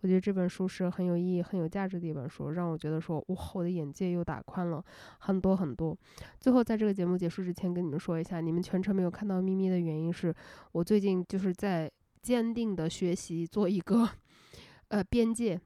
[0.00, 4.84] 我觉得这本书是很有意义、很有价值的一本书，让我觉得说，哇，我的眼界又打宽了
[5.20, 5.96] 很多很多。
[6.40, 10.34] 最后，在这个节目结束之前，跟你们说一下，你们全程没有看到咪咪的原因是，
[10.72, 11.88] 我最近就是在
[12.20, 14.08] 坚定的学习做一个
[14.88, 15.60] 呃边界，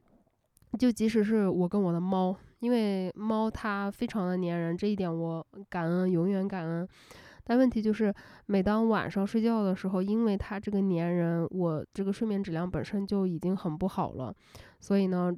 [0.78, 6.88] 就即使是我跟我的猫，因为猫它非常的粘人，这一点我感恩，永远感恩。
[7.42, 8.14] 但问题就是，
[8.46, 14.32] 每当晚上睡觉的时候，因为它这个粘人，我这个睡眠质量本身就已经很不好了。
[14.78, 15.34] 所以呢，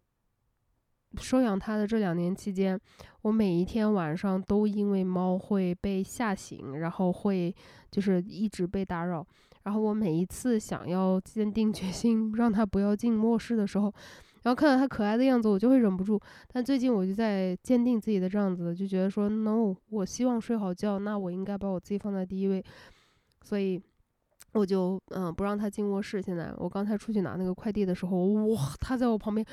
[1.16, 2.78] 收养它的这两年期间，
[3.22, 7.54] 我每一天晚上都因为猫会被吓醒，然后会
[7.90, 9.26] 就是一直被打扰。
[9.62, 13.94] 然后我每一次想要坚定决心让它不要进卧室的时候，
[14.42, 16.20] 然后看到他可爱的样子，我就会忍不住。
[16.52, 22.62] 但最近我就在坚定自己的这样子，就觉得说，no，我希望睡好觉，那我应该把我自己放在第一位。
[23.44, 23.80] 所以，
[24.52, 26.20] 我就嗯不让他进卧室。
[26.20, 29.46] 现在我刚才出去拿那个快递的时候，哇，他在我旁边。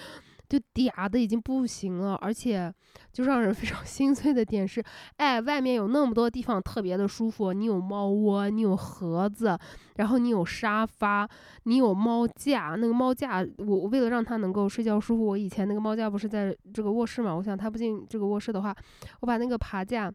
[0.49, 2.73] 就嗲的已经不行了，而且
[3.13, 4.83] 就让人非常 心碎的点是，
[5.17, 9.55] 哎，外面有那么多地方特别的舒服，你有猫窝，你有盒子，
[9.97, 11.29] 然后你有沙发，
[11.65, 12.75] 你有猫架。
[12.75, 17.31] 那个猫架，我为了让它能够睡觉舒服，我以前那个猫架不是在这个卧室嘛？
[17.35, 18.75] 我想它不进这个卧室的话，
[19.21, 20.11] 我把那个爬架，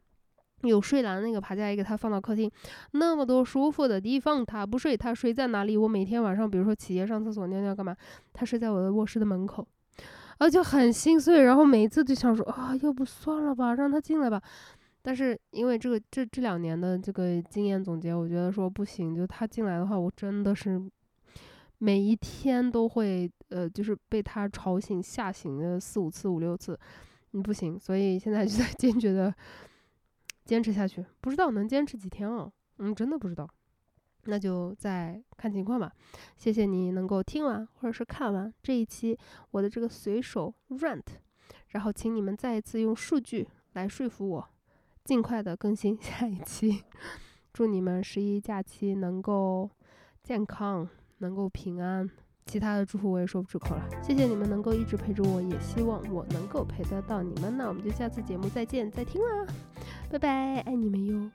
[0.62, 2.51] 有睡篮那个爬架也给它放到客厅。
[2.91, 5.76] 那么多舒服的地方，它不睡，它睡在哪里？
[5.76, 7.95] 我每天晚上，比如说起夜上厕所、尿尿干嘛，
[8.32, 9.64] 它睡在我的卧室的门口。
[10.39, 14.41] 而且很心碎，然后每一次就想说啊，要不算了吧，让他进来吧。
[15.03, 20.80] 但是因为这个这这两年的这个经验总结，我觉得说不行，就他进来的话，我真的是
[21.78, 26.78] 每一天都会呃，就是被他吵醒、吓醒的四五次、五六次，
[27.32, 27.78] 你不行。
[27.78, 29.35] 所以现在就在坚决的
[30.45, 32.51] 坚持下去，不知道能坚持几天啊？
[32.78, 33.49] 嗯，真的不知道。
[34.27, 35.93] 那就再看情况吧。
[36.37, 39.18] 谢谢你能够听完或者是看完这一期
[39.51, 41.03] 我的这个随手 rant，
[41.68, 44.49] 然后请你们再一次用数据来说服我，
[45.05, 46.85] 尽快的更新 下一期。
[47.53, 49.70] 祝你们十一假期能够
[50.22, 52.11] 健康，能够平安，
[52.47, 53.89] 其他的祝福我也说不出口了。
[54.03, 57.57] 谢谢你们能够一直陪着我，也希望我能够陪得到你们。
[57.57, 59.47] 那我们就下次节目再见再听啦，
[60.11, 61.31] 拜拜，爱你们哟。